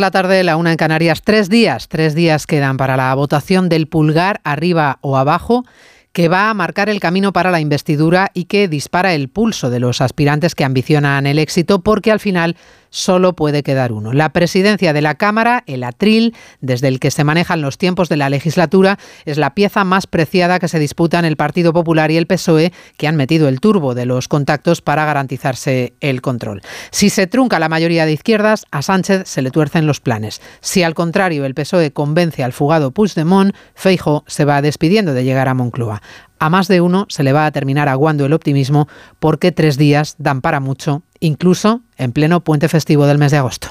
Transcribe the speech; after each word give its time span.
La 0.00 0.10
tarde, 0.10 0.42
la 0.44 0.56
una 0.56 0.70
en 0.70 0.78
Canarias, 0.78 1.20
tres 1.20 1.50
días, 1.50 1.86
tres 1.88 2.14
días 2.14 2.46
quedan 2.46 2.78
para 2.78 2.96
la 2.96 3.14
votación 3.14 3.68
del 3.68 3.86
pulgar 3.86 4.40
arriba 4.44 4.96
o 5.02 5.18
abajo 5.18 5.66
que 6.12 6.28
va 6.28 6.50
a 6.50 6.54
marcar 6.54 6.88
el 6.88 7.00
camino 7.00 7.32
para 7.32 7.50
la 7.50 7.60
investidura 7.60 8.30
y 8.34 8.44
que 8.44 8.68
dispara 8.68 9.14
el 9.14 9.28
pulso 9.28 9.70
de 9.70 9.80
los 9.80 10.00
aspirantes 10.00 10.54
que 10.54 10.64
ambicionan 10.64 11.26
el 11.26 11.38
éxito 11.38 11.82
porque 11.82 12.10
al 12.10 12.20
final 12.20 12.56
solo 12.90 13.34
puede 13.34 13.62
quedar 13.62 13.92
uno. 13.92 14.12
La 14.12 14.32
presidencia 14.32 14.92
de 14.92 15.00
la 15.00 15.14
Cámara, 15.14 15.62
el 15.66 15.84
atril 15.84 16.34
desde 16.60 16.88
el 16.88 16.98
que 16.98 17.10
se 17.10 17.24
manejan 17.24 17.62
los 17.62 17.78
tiempos 17.78 18.08
de 18.08 18.16
la 18.16 18.28
legislatura, 18.28 18.98
es 19.24 19.38
la 19.38 19.54
pieza 19.54 19.84
más 19.84 20.06
preciada 20.06 20.58
que 20.58 20.68
se 20.68 20.78
disputan 20.78 21.24
el 21.24 21.36
Partido 21.36 21.72
Popular 21.72 22.10
y 22.10 22.16
el 22.16 22.26
PSOE, 22.26 22.72
que 22.96 23.06
han 23.06 23.16
metido 23.16 23.48
el 23.48 23.60
turbo 23.60 23.94
de 23.94 24.06
los 24.06 24.26
contactos 24.28 24.82
para 24.82 25.04
garantizarse 25.04 25.94
el 26.00 26.20
control. 26.20 26.62
Si 26.90 27.10
se 27.10 27.28
trunca 27.28 27.58
la 27.60 27.68
mayoría 27.68 28.06
de 28.06 28.12
izquierdas, 28.12 28.66
a 28.72 28.82
Sánchez 28.82 29.28
se 29.28 29.42
le 29.42 29.50
tuercen 29.50 29.86
los 29.86 30.00
planes. 30.00 30.42
Si 30.60 30.82
al 30.82 30.94
contrario 30.94 31.44
el 31.44 31.54
PSOE 31.54 31.92
convence 31.92 32.42
al 32.42 32.52
fugado 32.52 32.90
Puigdemont, 32.90 33.54
Feijo 33.74 34.24
se 34.26 34.44
va 34.44 34.62
despidiendo 34.62 35.14
de 35.14 35.24
llegar 35.24 35.48
a 35.48 35.54
Moncloa. 35.54 35.99
A 36.38 36.48
más 36.48 36.68
de 36.68 36.80
uno 36.80 37.06
se 37.08 37.22
le 37.22 37.32
va 37.32 37.46
a 37.46 37.52
terminar 37.52 37.88
aguando 37.88 38.24
el 38.24 38.32
optimismo 38.32 38.88
porque 39.18 39.52
tres 39.52 39.76
días 39.76 40.16
dan 40.18 40.40
para 40.40 40.60
mucho, 40.60 41.02
incluso 41.20 41.82
en 41.96 42.12
pleno 42.12 42.40
puente 42.40 42.68
festivo 42.68 43.06
del 43.06 43.18
mes 43.18 43.30
de 43.30 43.38
agosto. 43.38 43.68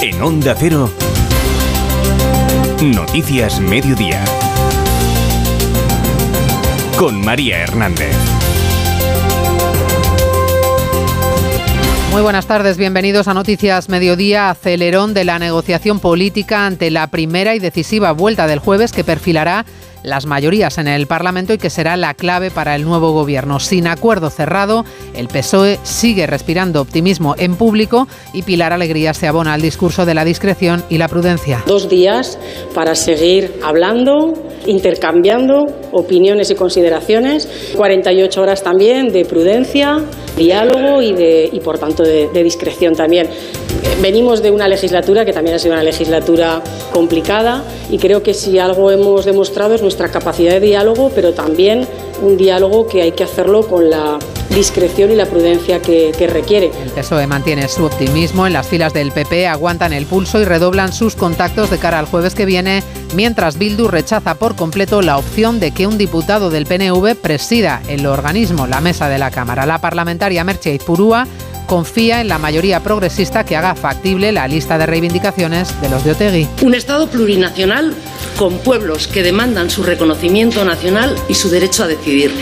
En 0.00 0.22
Onda 0.22 0.54
Cero, 0.56 0.88
Noticias 2.80 3.58
Mediodía. 3.58 4.24
Con 6.96 7.20
María 7.24 7.58
Hernández. 7.58 8.45
Muy 12.16 12.22
buenas 12.22 12.46
tardes, 12.46 12.78
bienvenidos 12.78 13.28
a 13.28 13.34
Noticias 13.34 13.90
Mediodía, 13.90 14.48
acelerón 14.48 15.12
de 15.12 15.26
la 15.26 15.38
negociación 15.38 16.00
política 16.00 16.64
ante 16.64 16.90
la 16.90 17.08
primera 17.08 17.54
y 17.54 17.58
decisiva 17.58 18.12
vuelta 18.12 18.46
del 18.46 18.58
jueves 18.58 18.92
que 18.92 19.04
perfilará 19.04 19.66
las 20.06 20.24
mayorías 20.24 20.78
en 20.78 20.86
el 20.86 21.08
Parlamento 21.08 21.52
y 21.52 21.58
que 21.58 21.68
será 21.68 21.96
la 21.96 22.14
clave 22.14 22.52
para 22.52 22.76
el 22.76 22.84
nuevo 22.84 23.10
gobierno. 23.10 23.58
Sin 23.58 23.88
acuerdo 23.88 24.30
cerrado, 24.30 24.84
el 25.14 25.26
PSOE 25.26 25.80
sigue 25.82 26.28
respirando 26.28 26.80
optimismo 26.80 27.34
en 27.36 27.56
público 27.56 28.06
y 28.32 28.42
Pilar 28.42 28.72
Alegría 28.72 29.14
se 29.14 29.26
abona 29.26 29.52
al 29.52 29.62
discurso 29.62 30.06
de 30.06 30.14
la 30.14 30.24
discreción 30.24 30.84
y 30.88 30.98
la 30.98 31.08
prudencia. 31.08 31.64
Dos 31.66 31.88
días 31.88 32.38
para 32.72 32.94
seguir 32.94 33.54
hablando, 33.64 34.32
intercambiando 34.66 35.66
opiniones 35.90 36.50
y 36.50 36.54
consideraciones, 36.54 37.48
48 37.76 38.40
horas 38.40 38.62
también 38.62 39.12
de 39.12 39.24
prudencia, 39.24 39.98
diálogo 40.36 41.02
y, 41.02 41.14
de, 41.14 41.50
y 41.52 41.58
por 41.58 41.80
tanto 41.80 42.04
de, 42.04 42.28
de 42.28 42.44
discreción 42.44 42.94
también. 42.94 43.28
Venimos 44.00 44.42
de 44.42 44.50
una 44.50 44.68
legislatura 44.68 45.24
que 45.24 45.32
también 45.32 45.56
ha 45.56 45.58
sido 45.58 45.72
una 45.72 45.82
legislatura 45.82 46.62
complicada 46.92 47.64
y 47.90 47.96
creo 47.96 48.22
que 48.22 48.34
si 48.34 48.58
algo 48.58 48.90
hemos 48.90 49.24
demostrado 49.24 49.74
es 49.74 49.80
nuestra 49.80 49.95
capacidad 49.96 50.52
de 50.52 50.60
diálogo, 50.60 51.10
pero 51.14 51.34
también 51.34 51.86
un 52.22 52.36
diálogo 52.36 52.86
que 52.86 53.02
hay 53.02 53.12
que 53.12 53.24
hacerlo 53.24 53.66
con 53.66 53.90
la 53.90 54.18
discreción 54.50 55.10
y 55.10 55.16
la 55.16 55.26
prudencia 55.26 55.80
que, 55.82 56.12
requiere. 56.32 56.70
El 56.82 56.90
PSOE 56.90 57.26
mantiene 57.26 57.68
su 57.68 57.84
optimismo. 57.84 58.46
En 58.46 58.52
las 58.52 58.66
filas 58.66 58.92
del 58.92 59.12
PP 59.12 59.46
aguantan 59.46 59.92
el 59.92 60.06
pulso 60.06 60.40
y 60.40 60.44
redoblan 60.44 60.92
sus 60.92 61.14
contactos 61.14 61.70
de 61.70 61.78
cara 61.78 61.98
al 61.98 62.06
jueves 62.06 62.34
que 62.34 62.46
viene, 62.46 62.82
mientras 63.14 63.58
Bildu 63.58 63.88
rechaza 63.88 64.34
por 64.34 64.56
completo 64.56 65.02
la 65.02 65.18
opción 65.18 65.60
de 65.60 65.72
que 65.72 65.86
un 65.86 65.98
diputado 65.98 66.50
del 66.50 66.66
PNV 66.66 67.16
presida 67.16 67.82
el 67.88 68.06
organismo, 68.06 68.66
la 68.66 68.80
mesa 68.80 69.08
de 69.08 69.18
la 69.18 69.30
Cámara. 69.30 69.66
La 69.66 69.80
parlamentaria 69.80 70.44
Merche 70.44 70.74
Izpurúa 70.74 71.26
confía 71.66 72.20
en 72.20 72.28
la 72.28 72.38
mayoría 72.38 72.80
progresista 72.80 73.44
que 73.44 73.56
haga 73.56 73.74
factible 73.74 74.32
la 74.32 74.48
lista 74.48 74.78
de 74.78 74.86
reivindicaciones 74.86 75.80
de 75.80 75.88
los 75.88 76.04
de 76.04 76.12
Otegui. 76.12 76.48
Un 76.62 76.74
Estado 76.74 77.08
plurinacional 77.10 77.94
con 78.36 78.58
pueblos 78.58 79.08
que 79.08 79.22
demandan 79.22 79.70
su 79.70 79.82
reconocimiento 79.82 80.64
nacional 80.64 81.14
y 81.28 81.34
su 81.34 81.50
derecho 81.50 81.84
a 81.84 81.88
decidir. 81.88 82.32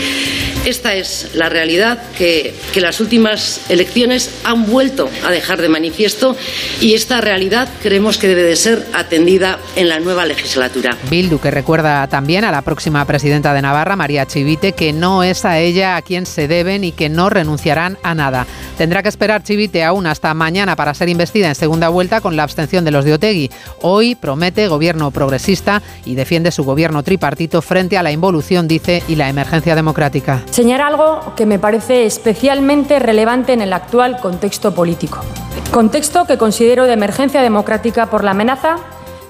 Esta 0.65 0.95
es 0.95 1.29
la 1.35 1.47
realidad 1.47 1.99
que, 2.17 2.55
que, 2.73 2.81
las 2.81 2.99
últimas 2.99 3.61
elecciones 3.69 4.31
han 4.43 4.65
vuelto 4.65 5.07
a 5.23 5.29
dejar 5.29 5.61
de 5.61 5.69
manifiesto 5.69 6.35
y 6.81 6.95
esta 6.95 7.21
realidad 7.21 7.69
creemos 7.83 8.17
que 8.17 8.27
debe 8.27 8.41
de 8.41 8.55
ser 8.55 8.83
atendida 8.93 9.59
en 9.75 9.89
la 9.89 9.99
nueva 9.99 10.25
legislatura. 10.25 10.97
Bildu, 11.07 11.39
que 11.39 11.51
recuerda 11.51 12.07
también 12.07 12.45
a 12.45 12.51
la 12.51 12.63
próxima 12.63 13.05
presidenta 13.05 13.53
de 13.53 13.61
Navarra, 13.61 13.95
María 13.95 14.25
Chivite, 14.25 14.71
que 14.71 14.91
no 14.91 15.21
es 15.21 15.45
a 15.45 15.59
ella 15.59 15.97
a 15.97 16.01
quien 16.01 16.25
se 16.25 16.47
deben 16.47 16.83
y 16.83 16.91
que 16.91 17.09
no 17.09 17.29
renunciarán 17.29 17.99
a 18.01 18.15
nada. 18.15 18.47
Tendrá 18.75 19.03
que 19.03 19.09
esperar 19.15 19.43
Chivite 19.43 19.81
aún 19.81 20.07
hasta 20.07 20.33
mañana 20.33 20.75
para 20.75 20.93
ser 20.93 21.07
investida 21.07 21.47
en 21.47 21.55
segunda 21.55 21.87
vuelta 21.87 22.19
con 22.19 22.35
la 22.35 22.43
abstención 22.43 22.83
de 22.83 22.91
los 22.91 23.05
de 23.05 23.13
Otegui. 23.13 23.49
Hoy 23.81 24.15
promete 24.15 24.67
gobierno 24.67 25.09
progresista 25.09 25.81
y 26.03 26.15
defiende 26.15 26.51
su 26.51 26.65
gobierno 26.65 27.01
tripartito 27.01 27.61
frente 27.61 27.97
a 27.97 28.03
la 28.03 28.11
involución, 28.11 28.67
dice, 28.67 29.03
y 29.07 29.15
la 29.15 29.29
emergencia 29.29 29.73
democrática. 29.73 30.43
Señalar 30.51 30.87
algo 30.87 31.33
que 31.37 31.45
me 31.45 31.59
parece 31.59 32.05
especialmente 32.05 32.99
relevante 32.99 33.53
en 33.53 33.61
el 33.61 33.71
actual 33.71 34.17
contexto 34.17 34.75
político. 34.75 35.21
Contexto 35.71 36.25
que 36.25 36.37
considero 36.37 36.83
de 36.83 36.93
emergencia 36.93 37.41
democrática 37.41 38.07
por 38.07 38.25
la 38.25 38.31
amenaza 38.31 38.75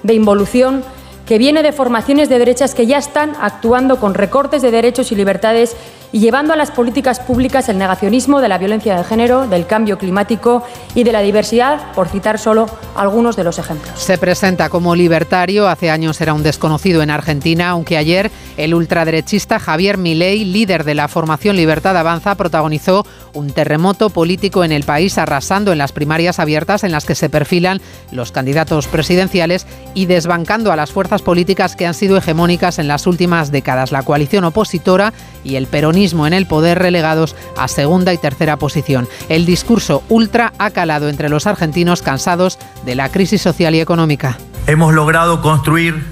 de 0.02 0.14
involución 0.14 0.82
que 1.26 1.38
viene 1.38 1.62
de 1.62 1.72
formaciones 1.72 2.28
de 2.28 2.38
derechas 2.38 2.74
que 2.74 2.86
ya 2.86 2.98
están 2.98 3.32
actuando 3.40 3.98
con 3.98 4.14
recortes 4.14 4.62
de 4.62 4.70
derechos 4.70 5.10
y 5.12 5.16
libertades 5.16 5.76
y 6.12 6.20
llevando 6.20 6.52
a 6.52 6.56
las 6.56 6.70
políticas 6.70 7.20
públicas 7.20 7.68
el 7.68 7.78
negacionismo 7.78 8.40
de 8.40 8.48
la 8.48 8.58
violencia 8.58 8.96
de 8.96 9.04
género, 9.04 9.46
del 9.48 9.66
cambio 9.66 9.98
climático 9.98 10.62
y 10.94 11.04
de 11.04 11.12
la 11.12 11.20
diversidad, 11.20 11.92
por 11.92 12.08
citar 12.08 12.38
solo 12.38 12.66
algunos 12.94 13.36
de 13.36 13.44
los 13.44 13.58
ejemplos. 13.58 13.98
Se 13.98 14.16
presenta 14.16 14.68
como 14.68 14.94
libertario, 14.94 15.68
hace 15.68 15.90
años 15.90 16.20
era 16.20 16.32
un 16.32 16.42
desconocido 16.42 17.02
en 17.02 17.10
Argentina, 17.10 17.70
aunque 17.70 17.96
ayer 17.96 18.30
el 18.56 18.74
ultraderechista 18.74 19.58
Javier 19.58 19.98
Milei, 19.98 20.44
líder 20.44 20.84
de 20.84 20.94
la 20.94 21.08
formación 21.08 21.56
Libertad 21.56 21.96
Avanza, 21.96 22.34
protagonizó 22.36 23.04
un 23.34 23.50
terremoto 23.50 24.08
político 24.10 24.64
en 24.64 24.72
el 24.72 24.84
país, 24.84 25.18
arrasando 25.18 25.72
en 25.72 25.78
las 25.78 25.92
primarias 25.92 26.38
abiertas 26.38 26.84
en 26.84 26.92
las 26.92 27.04
que 27.04 27.14
se 27.14 27.28
perfilan 27.28 27.80
los 28.10 28.32
candidatos 28.32 28.86
presidenciales 28.86 29.66
y 29.92 30.06
desbancando 30.06 30.72
a 30.72 30.76
las 30.76 30.92
fuerzas 30.92 31.15
políticas 31.22 31.76
que 31.76 31.86
han 31.86 31.94
sido 31.94 32.16
hegemónicas 32.16 32.78
en 32.78 32.88
las 32.88 33.06
últimas 33.06 33.50
décadas, 33.50 33.92
la 33.92 34.02
coalición 34.02 34.44
opositora 34.44 35.12
y 35.44 35.56
el 35.56 35.66
peronismo 35.66 36.26
en 36.26 36.32
el 36.32 36.46
poder 36.46 36.78
relegados 36.78 37.36
a 37.56 37.68
segunda 37.68 38.12
y 38.12 38.18
tercera 38.18 38.56
posición. 38.56 39.08
El 39.28 39.46
discurso 39.46 40.02
ultra 40.08 40.52
ha 40.58 40.70
calado 40.70 41.08
entre 41.08 41.28
los 41.28 41.46
argentinos 41.46 42.02
cansados 42.02 42.58
de 42.84 42.94
la 42.94 43.08
crisis 43.10 43.42
social 43.42 43.74
y 43.74 43.80
económica. 43.80 44.38
Hemos 44.66 44.94
logrado 44.94 45.42
construir 45.42 46.04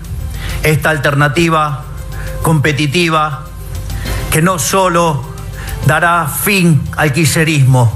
esta 0.62 0.90
alternativa 0.90 1.84
competitiva 2.42 3.44
que 4.30 4.42
no 4.42 4.58
solo 4.58 5.24
dará 5.86 6.26
fin 6.26 6.82
al 6.96 7.12
quiserismo, 7.12 7.92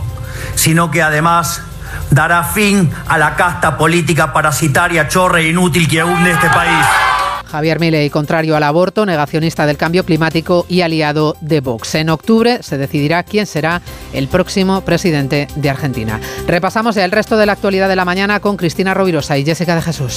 sino 0.54 0.90
que 0.90 1.02
además 1.02 1.62
dará 2.10 2.44
fin 2.44 2.90
a 3.06 3.18
la 3.18 3.34
casta 3.34 3.76
política 3.76 4.32
parasitaria, 4.32 5.08
chorra 5.08 5.40
e 5.40 5.48
inútil 5.48 5.88
que 5.88 6.02
hunde 6.02 6.32
este 6.32 6.48
país. 6.48 6.86
Javier 7.50 7.80
Milei, 7.80 8.10
contrario 8.10 8.56
al 8.56 8.62
aborto, 8.62 9.06
negacionista 9.06 9.66
del 9.66 9.78
cambio 9.78 10.04
climático 10.04 10.66
y 10.68 10.82
aliado 10.82 11.36
de 11.40 11.60
Vox. 11.60 11.94
En 11.94 12.10
octubre 12.10 12.62
se 12.62 12.76
decidirá 12.76 13.22
quién 13.22 13.46
será 13.46 13.80
el 14.12 14.28
próximo 14.28 14.82
presidente 14.82 15.48
de 15.56 15.70
Argentina. 15.70 16.20
Repasamos 16.46 16.96
el 16.98 17.10
resto 17.10 17.36
de 17.36 17.46
la 17.46 17.52
actualidad 17.52 17.88
de 17.88 17.96
la 17.96 18.04
mañana 18.04 18.40
con 18.40 18.56
Cristina 18.56 18.92
Rovirosa 18.94 19.38
y 19.38 19.44
Jessica 19.44 19.74
de 19.74 19.82
Jesús. 19.82 20.16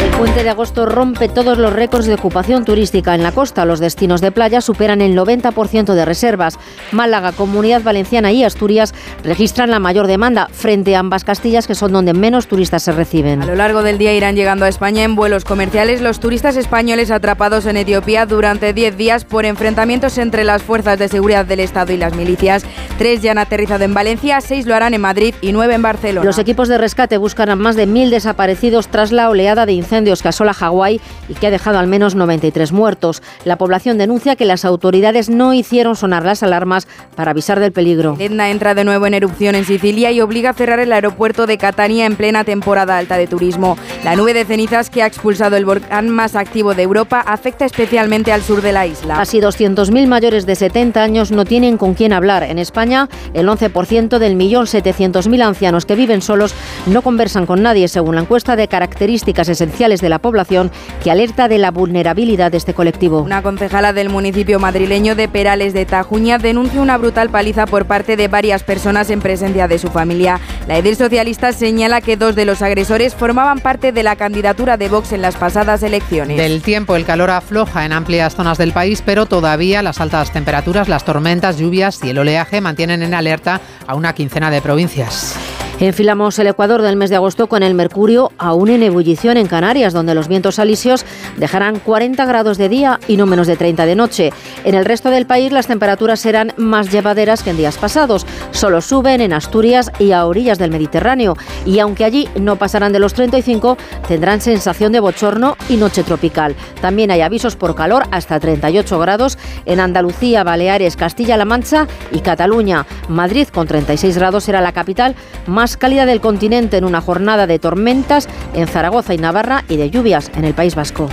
El 0.00 0.10
puente 0.10 0.44
de 0.44 0.50
agosto 0.50 0.86
rompe 0.86 1.28
todos 1.28 1.58
los 1.58 1.72
récords 1.72 2.06
de 2.06 2.14
ocupación 2.14 2.64
turística 2.64 3.16
en 3.16 3.24
la 3.24 3.32
costa. 3.32 3.64
Los 3.64 3.80
destinos 3.80 4.20
de 4.20 4.30
playa 4.30 4.60
superan 4.60 5.00
el 5.00 5.16
90% 5.16 5.94
de 5.94 6.04
reservas. 6.04 6.56
Málaga, 6.92 7.32
Comunidad 7.32 7.82
Valenciana 7.82 8.30
y 8.30 8.44
Asturias 8.44 8.94
registran 9.24 9.70
la 9.70 9.80
mayor 9.80 10.06
demanda 10.06 10.48
frente 10.52 10.94
a 10.94 11.00
ambas 11.00 11.24
Castillas, 11.24 11.66
que 11.66 11.74
son 11.74 11.92
donde 11.92 12.14
menos 12.14 12.46
turistas 12.46 12.84
se 12.84 12.92
reciben. 12.92 13.42
A 13.42 13.46
lo 13.46 13.56
largo 13.56 13.82
del 13.82 13.98
día 13.98 14.14
irán 14.14 14.36
llegando 14.36 14.64
a 14.64 14.68
España 14.68 15.02
en 15.02 15.16
vuelos 15.16 15.44
comerciales 15.44 16.00
los 16.00 16.20
turistas 16.20 16.56
españoles 16.56 17.10
atrapados 17.10 17.66
en 17.66 17.76
Etiopía 17.76 18.24
durante 18.24 18.72
10 18.72 18.96
días 18.96 19.24
por 19.24 19.46
enfrentamientos 19.46 20.16
entre 20.18 20.44
las 20.44 20.62
fuerzas 20.62 20.98
de 21.00 21.08
seguridad 21.08 21.44
del 21.44 21.60
Estado 21.60 21.92
y 21.92 21.96
las 21.96 22.14
milicias. 22.14 22.64
Tres 22.98 23.20
ya 23.20 23.32
han 23.32 23.38
aterrizado 23.38 23.84
en 23.84 23.94
Valencia, 23.94 24.40
seis 24.40 24.64
lo 24.66 24.76
harán 24.76 24.94
en 24.94 25.00
Madrid 25.00 25.34
y 25.40 25.52
nueve 25.52 25.74
en 25.74 25.82
Barcelona. 25.82 26.24
Los 26.24 26.38
equipos 26.38 26.68
de 26.68 26.78
rescate 26.78 27.18
buscan 27.18 27.50
a 27.50 27.56
más 27.56 27.74
de 27.74 27.86
mil 27.86 28.10
desaparecidos 28.10 28.86
tras 28.88 29.10
la 29.10 29.28
oleada 29.28 29.66
de 29.66 29.72
incendios 29.72 29.87
incendios 29.88 30.20
que 30.20 30.28
asola 30.28 30.52
Hawái 30.52 31.00
y 31.30 31.34
que 31.34 31.46
ha 31.46 31.50
dejado 31.50 31.78
al 31.78 31.86
menos 31.86 32.14
93 32.14 32.72
muertos. 32.72 33.22
La 33.44 33.56
población 33.56 33.96
denuncia 33.96 34.36
que 34.36 34.44
las 34.44 34.66
autoridades 34.66 35.30
no 35.30 35.54
hicieron 35.54 35.96
sonar 35.96 36.26
las 36.26 36.42
alarmas 36.42 36.86
para 37.16 37.30
avisar 37.30 37.58
del 37.58 37.72
peligro. 37.72 38.16
Etna 38.18 38.50
entra 38.50 38.74
de 38.74 38.84
nuevo 38.84 39.06
en 39.06 39.14
erupción 39.14 39.54
en 39.54 39.64
Sicilia 39.64 40.12
y 40.12 40.20
obliga 40.20 40.50
a 40.50 40.52
cerrar 40.52 40.78
el 40.78 40.92
aeropuerto 40.92 41.46
de 41.46 41.56
Catania 41.56 42.04
en 42.04 42.16
plena 42.16 42.44
temporada 42.44 42.98
alta 42.98 43.16
de 43.16 43.26
turismo. 43.26 43.78
La 44.04 44.14
nube 44.14 44.34
de 44.34 44.44
cenizas 44.44 44.90
que 44.90 45.02
ha 45.02 45.06
expulsado 45.06 45.56
el 45.56 45.64
volcán 45.64 46.10
más 46.10 46.36
activo 46.36 46.74
de 46.74 46.82
Europa 46.82 47.24
afecta 47.26 47.64
especialmente 47.64 48.30
al 48.30 48.42
sur 48.42 48.60
de 48.60 48.72
la 48.72 48.86
isla. 48.86 49.14
Casi 49.16 49.40
200.000 49.40 50.06
mayores 50.06 50.44
de 50.44 50.54
70 50.54 51.02
años 51.02 51.30
no 51.30 51.46
tienen 51.46 51.78
con 51.78 51.94
quién 51.94 52.12
hablar. 52.12 52.42
En 52.42 52.58
España, 52.58 53.08
el 53.32 53.48
11% 53.48 54.18
del 54.18 54.36
millón 54.36 54.66
700.000 54.66 55.42
ancianos 55.42 55.86
que 55.86 55.94
viven 55.94 56.20
solos 56.20 56.54
no 56.86 57.00
conversan 57.00 57.46
con 57.46 57.62
nadie, 57.62 57.88
según 57.88 58.16
la 58.16 58.20
encuesta 58.20 58.54
de 58.54 58.68
características 58.68 59.48
esenciales 59.48 59.77
de 59.78 60.08
la 60.08 60.18
población 60.18 60.72
que 61.04 61.12
alerta 61.12 61.46
de 61.46 61.56
la 61.56 61.70
vulnerabilidad 61.70 62.50
de 62.50 62.58
este 62.58 62.74
colectivo. 62.74 63.20
Una 63.20 63.42
concejala 63.42 63.92
del 63.92 64.08
municipio 64.08 64.58
madrileño 64.58 65.14
de 65.14 65.28
Perales 65.28 65.72
de 65.72 65.86
Tajuña 65.86 66.38
denuncia 66.38 66.80
una 66.80 66.98
brutal 66.98 67.30
paliza 67.30 67.64
por 67.64 67.86
parte 67.86 68.16
de 68.16 68.26
varias 68.26 68.64
personas 68.64 69.08
en 69.08 69.20
presencia 69.20 69.68
de 69.68 69.78
su 69.78 69.86
familia. 69.86 70.40
La 70.66 70.78
edil 70.78 70.96
socialista 70.96 71.52
señala 71.52 72.00
que 72.00 72.16
dos 72.16 72.34
de 72.34 72.44
los 72.44 72.60
agresores 72.60 73.14
formaban 73.14 73.60
parte 73.60 73.92
de 73.92 74.02
la 74.02 74.16
candidatura 74.16 74.76
de 74.76 74.88
Vox 74.88 75.12
en 75.12 75.22
las 75.22 75.36
pasadas 75.36 75.84
elecciones. 75.84 76.36
Del 76.36 76.60
tiempo, 76.60 76.96
el 76.96 77.04
calor 77.04 77.30
afloja 77.30 77.84
en 77.84 77.92
amplias 77.92 78.34
zonas 78.34 78.58
del 78.58 78.72
país, 78.72 79.00
pero 79.06 79.26
todavía 79.26 79.80
las 79.82 80.00
altas 80.00 80.32
temperaturas, 80.32 80.88
las 80.88 81.04
tormentas, 81.04 81.56
lluvias 81.56 82.02
y 82.02 82.10
el 82.10 82.18
oleaje 82.18 82.60
mantienen 82.60 83.04
en 83.04 83.14
alerta 83.14 83.60
a 83.86 83.94
una 83.94 84.12
quincena 84.12 84.50
de 84.50 84.60
provincias. 84.60 85.36
Enfilamos 85.80 86.36
el 86.40 86.48
Ecuador 86.48 86.82
del 86.82 86.96
mes 86.96 87.08
de 87.08 87.14
agosto 87.14 87.46
con 87.46 87.62
el 87.62 87.72
mercurio 87.72 88.32
aún 88.36 88.68
en 88.68 88.82
ebullición 88.82 89.36
en 89.36 89.46
Canarias, 89.46 89.92
donde 89.92 90.12
los 90.12 90.26
vientos 90.26 90.58
alisios 90.58 91.06
dejarán 91.36 91.78
40 91.78 92.26
grados 92.26 92.58
de 92.58 92.68
día 92.68 92.98
y 93.06 93.16
no 93.16 93.26
menos 93.26 93.46
de 93.46 93.56
30 93.56 93.86
de 93.86 93.94
noche. 93.94 94.32
En 94.64 94.74
el 94.74 94.84
resto 94.84 95.10
del 95.10 95.26
país 95.26 95.52
las 95.52 95.68
temperaturas 95.68 96.18
serán 96.18 96.52
más 96.56 96.90
llevaderas 96.90 97.44
que 97.44 97.50
en 97.50 97.58
días 97.58 97.78
pasados. 97.78 98.26
Solo 98.50 98.80
suben 98.80 99.20
en 99.20 99.32
Asturias 99.32 99.92
y 100.00 100.10
a 100.10 100.26
orillas 100.26 100.58
del 100.58 100.72
Mediterráneo. 100.72 101.36
Y 101.64 101.78
aunque 101.78 102.04
allí 102.04 102.28
no 102.34 102.56
pasarán 102.56 102.92
de 102.92 102.98
los 102.98 103.14
35, 103.14 103.78
tendrán 104.08 104.40
sensación 104.40 104.90
de 104.90 104.98
bochorno 104.98 105.56
y 105.68 105.76
noche 105.76 106.02
tropical. 106.02 106.56
También 106.80 107.12
hay 107.12 107.20
avisos 107.20 107.54
por 107.54 107.76
calor 107.76 108.02
hasta 108.10 108.40
38 108.40 108.98
grados 108.98 109.38
en 109.64 109.78
Andalucía, 109.78 110.42
Baleares, 110.42 110.96
Castilla-La 110.96 111.44
Mancha 111.44 111.86
y 112.10 112.18
Cataluña. 112.18 112.84
Madrid 113.08 113.46
con 113.46 113.68
36 113.68 114.18
grados 114.18 114.42
será 114.42 114.60
la 114.60 114.72
capital 114.72 115.14
más 115.46 115.67
cálida 115.76 116.06
del 116.06 116.20
continente 116.20 116.76
en 116.76 116.84
una 116.84 117.00
jornada 117.00 117.46
de 117.46 117.58
tormentas 117.58 118.28
en 118.54 118.66
Zaragoza 118.66 119.14
y 119.14 119.18
Navarra 119.18 119.64
y 119.68 119.76
de 119.76 119.90
lluvias 119.90 120.30
en 120.34 120.44
el 120.44 120.54
País 120.54 120.74
Vasco. 120.74 121.08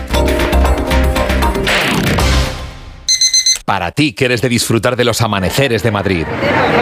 Para 3.66 3.92
ti 3.92 4.14
que 4.14 4.26
eres 4.26 4.42
de 4.42 4.50
disfrutar 4.50 4.96
de 4.96 5.04
los 5.04 5.22
amaneceres 5.22 5.82
de 5.82 5.92
Madrid, 5.92 6.26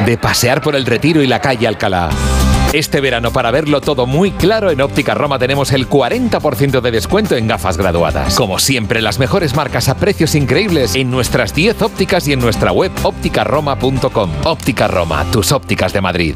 de 0.06 0.18
pasear 0.18 0.62
por 0.62 0.76
el 0.76 0.86
Retiro 0.86 1.24
y 1.24 1.28
la 1.28 1.40
calle 1.40 1.66
Alcalá. 1.66 2.10
Este 2.74 3.02
verano, 3.02 3.32
para 3.32 3.52
verlo 3.52 3.82
todo 3.82 4.08
muy 4.08 4.32
claro, 4.32 4.72
en 4.72 4.82
Óptica 4.82 5.14
Roma 5.14 5.38
tenemos 5.38 5.72
el 5.72 5.88
40% 5.88 6.82
de 6.82 6.92
descuento 6.92 7.36
en 7.36 7.48
gafas 7.48 7.78
graduadas. 7.78 8.36
Como 8.36 8.58
siempre, 8.58 9.00
las 9.00 9.20
mejores 9.20 9.56
marcas 9.56 9.90
a 9.90 9.96
precios 9.96 10.34
increíbles 10.34 10.96
en 10.96 11.12
nuestras 11.12 11.54
10 11.54 11.84
ópticas 11.84 12.28
y 12.28 12.34
en 12.34 12.40
nuestra 12.40 12.72
web 12.72 12.92
ópticaroma.com. 13.04 14.32
Óptica 14.44 14.88
Roma, 14.88 15.24
tus 15.32 15.52
ópticas 15.52 15.94
de 15.94 16.02
Madrid. 16.02 16.36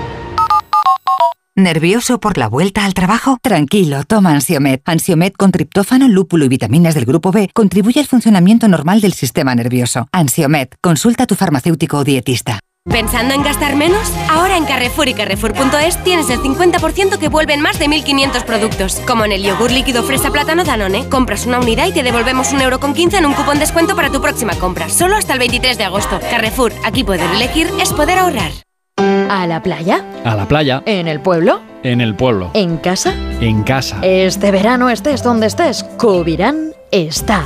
¿Nervioso 1.61 2.19
por 2.19 2.39
la 2.39 2.49
vuelta 2.49 2.85
al 2.85 2.95
trabajo? 2.95 3.37
Tranquilo, 3.39 4.03
toma 4.03 4.31
Ansiomet. 4.31 4.81
Ansiomet 4.85 5.37
con 5.37 5.51
triptófano, 5.51 6.07
lúpulo 6.07 6.45
y 6.45 6.47
vitaminas 6.47 6.95
del 6.95 7.05
grupo 7.05 7.31
B 7.31 7.51
contribuye 7.53 7.99
al 7.99 8.07
funcionamiento 8.07 8.67
normal 8.67 8.99
del 8.99 9.13
sistema 9.13 9.53
nervioso. 9.53 10.07
Ansiomet, 10.11 10.75
consulta 10.81 11.23
a 11.23 11.27
tu 11.27 11.35
farmacéutico 11.35 11.99
o 11.99 12.03
dietista. 12.03 12.59
¿Pensando 12.89 13.35
en 13.35 13.43
gastar 13.43 13.75
menos? 13.75 14.11
Ahora 14.27 14.57
en 14.57 14.65
Carrefour 14.65 15.07
y 15.07 15.13
Carrefour.es 15.13 16.03
tienes 16.03 16.31
el 16.31 16.39
50% 16.39 17.19
que 17.19 17.29
vuelven 17.29 17.61
más 17.61 17.77
de 17.77 17.85
1.500 17.85 18.43
productos. 18.43 18.99
Como 19.05 19.23
en 19.25 19.31
el 19.31 19.43
yogur 19.43 19.71
líquido 19.71 20.01
fresa 20.01 20.31
plátano 20.31 20.63
Danone. 20.63 21.07
Compras 21.09 21.45
una 21.45 21.59
unidad 21.59 21.85
y 21.85 21.91
te 21.91 22.01
devolvemos 22.01 22.53
un 22.53 22.61
euro 22.61 22.79
con 22.79 22.95
15 22.95 23.17
en 23.17 23.27
un 23.27 23.35
cupón 23.35 23.59
descuento 23.59 23.95
para 23.95 24.11
tu 24.11 24.19
próxima 24.19 24.55
compra. 24.55 24.89
Solo 24.89 25.15
hasta 25.15 25.33
el 25.33 25.39
23 25.39 25.77
de 25.77 25.83
agosto. 25.83 26.19
Carrefour, 26.31 26.73
aquí 26.83 27.03
poder 27.03 27.29
elegir 27.29 27.69
es 27.79 27.93
poder 27.93 28.17
ahorrar. 28.17 28.51
¿A 28.97 29.45
la 29.47 29.61
playa? 29.63 30.05
A 30.23 30.35
la 30.35 30.47
playa. 30.47 30.83
¿En 30.85 31.07
el 31.07 31.19
pueblo? 31.21 31.61
En 31.83 32.01
el 32.01 32.15
pueblo. 32.15 32.51
¿En 32.53 32.77
casa? 32.77 33.13
En 33.39 33.63
casa. 33.63 33.99
Este 34.01 34.51
verano 34.51 34.89
estés 34.89 35.23
donde 35.23 35.47
estés, 35.47 35.83
Covirán 35.97 36.71
está. 36.91 37.43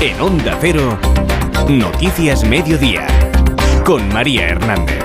En 0.00 0.20
Onda 0.20 0.56
Cero, 0.60 0.98
Noticias 1.68 2.44
Mediodía, 2.44 3.06
con 3.84 4.06
María 4.12 4.48
Hernández. 4.48 5.03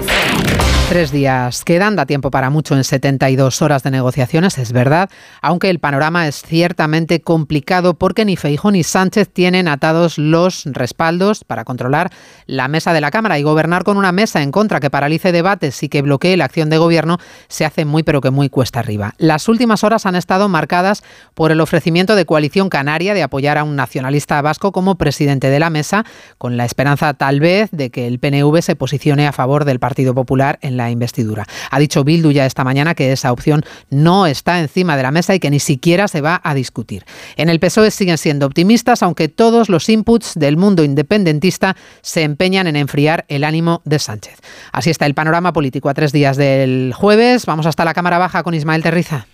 Tres 0.90 1.12
días 1.12 1.64
quedan, 1.66 1.96
da 1.96 2.08
tiempo 2.08 2.32
para 2.32 2.50
mucho 2.50 2.76
en 2.76 2.84
72 2.84 3.62
horas 3.62 3.84
de 3.84 3.92
negociaciones, 3.92 4.58
es 4.58 4.72
verdad, 4.72 5.08
aunque 5.40 5.70
el 5.70 5.78
panorama 5.78 6.28
es 6.28 6.42
ciertamente 6.42 7.22
complicado 7.22 7.94
porque 7.94 8.26
ni 8.26 8.36
Feijón 8.36 8.74
ni 8.74 8.84
Sánchez 8.84 9.30
tienen 9.32 9.68
atados 9.68 10.18
los 10.18 10.64
respaldos 10.66 11.44
para 11.44 11.64
controlar 11.64 12.10
la 12.48 12.68
mesa 12.68 12.92
de 12.92 13.02
la 13.02 13.12
Cámara 13.12 13.38
y 13.38 13.44
gobernar 13.44 13.84
con 13.84 13.98
una 13.98 14.12
mesa 14.12 14.42
en 14.42 14.52
contra 14.52 14.80
que 14.80 14.90
paralice 14.90 15.32
debates 15.32 15.84
y 15.84 15.90
que 15.90 16.02
bloquee 16.02 16.36
la 16.38 16.46
acción 16.46 16.72
de 16.72 16.80
gobierno 16.80 17.20
se 17.50 17.66
hace 17.66 17.86
muy 17.86 18.02
pero 18.02 18.20
que 18.20 18.32
muy 18.32 18.50
cuesta 18.50 18.80
arriba. 18.80 19.14
Las 19.20 19.48
últimas 19.48 19.84
horas 19.84 20.08
han 20.08 20.16
estado 20.16 20.50
marcadas 20.50 21.04
por 21.36 21.52
el 21.52 21.62
ofrecimiento 21.62 22.16
de 22.16 22.26
Coalición 22.26 22.68
Canaria 22.68 23.14
de 23.14 23.22
apoyar 23.22 23.60
a 23.60 23.64
un 23.64 23.76
nacionalista 23.76 24.42
vasco 24.42 24.72
como 24.72 24.96
presidente 24.96 25.52
de 25.52 25.60
la 25.60 25.70
mesa, 25.70 26.04
con 26.40 26.58
la 26.58 26.66
esperanza 26.66 27.14
tal 27.14 27.40
vez 27.40 27.70
de 27.72 27.92
que 27.92 28.08
el 28.08 28.18
PNV 28.18 28.64
se 28.64 28.76
posicione 28.76 29.28
a 29.28 29.34
favor 29.34 29.66
del 29.66 29.80
Partido 29.80 30.16
Popular 30.16 30.58
en 30.64 30.79
la 30.79 30.79
investidura. 30.88 31.46
Ha 31.72 31.80
dicho 31.80 32.04
Bildu 32.04 32.32
ya 32.32 32.46
esta 32.46 32.64
mañana 32.64 32.94
que 32.94 33.12
esa 33.12 33.32
opción 33.32 33.64
no 33.90 34.28
está 34.28 34.60
encima 34.60 34.96
de 34.96 35.04
la 35.04 35.12
mesa 35.12 35.34
y 35.34 35.40
que 35.40 35.50
ni 35.50 35.60
siquiera 35.60 36.08
se 36.08 36.22
va 36.22 36.40
a 36.44 36.54
discutir. 36.54 37.06
En 37.36 37.50
el 37.50 37.60
PSOE 37.60 37.92
siguen 37.92 38.18
siendo 38.18 38.46
optimistas, 38.46 39.02
aunque 39.02 39.28
todos 39.28 39.70
los 39.70 39.90
inputs 39.90 40.34
del 40.36 40.58
mundo 40.58 40.84
independentista 40.84 41.76
se 42.02 42.22
empeñan 42.22 42.68
en 42.68 42.76
enfriar 42.76 43.26
el 43.28 43.44
ánimo 43.44 43.82
de 43.86 44.00
Sánchez. 44.00 44.40
Así 44.72 44.90
está 44.90 45.06
el 45.06 45.16
panorama 45.16 45.54
político 45.54 45.90
a 45.90 45.94
tres 45.94 46.12
días 46.12 46.38
del 46.38 46.94
jueves. 46.96 47.46
Vamos 47.46 47.66
hasta 47.66 47.86
la 47.86 47.94
Cámara 47.94 48.18
Baja 48.18 48.44
con 48.44 48.54
Ismael 48.54 48.84
Terriza. 48.84 49.26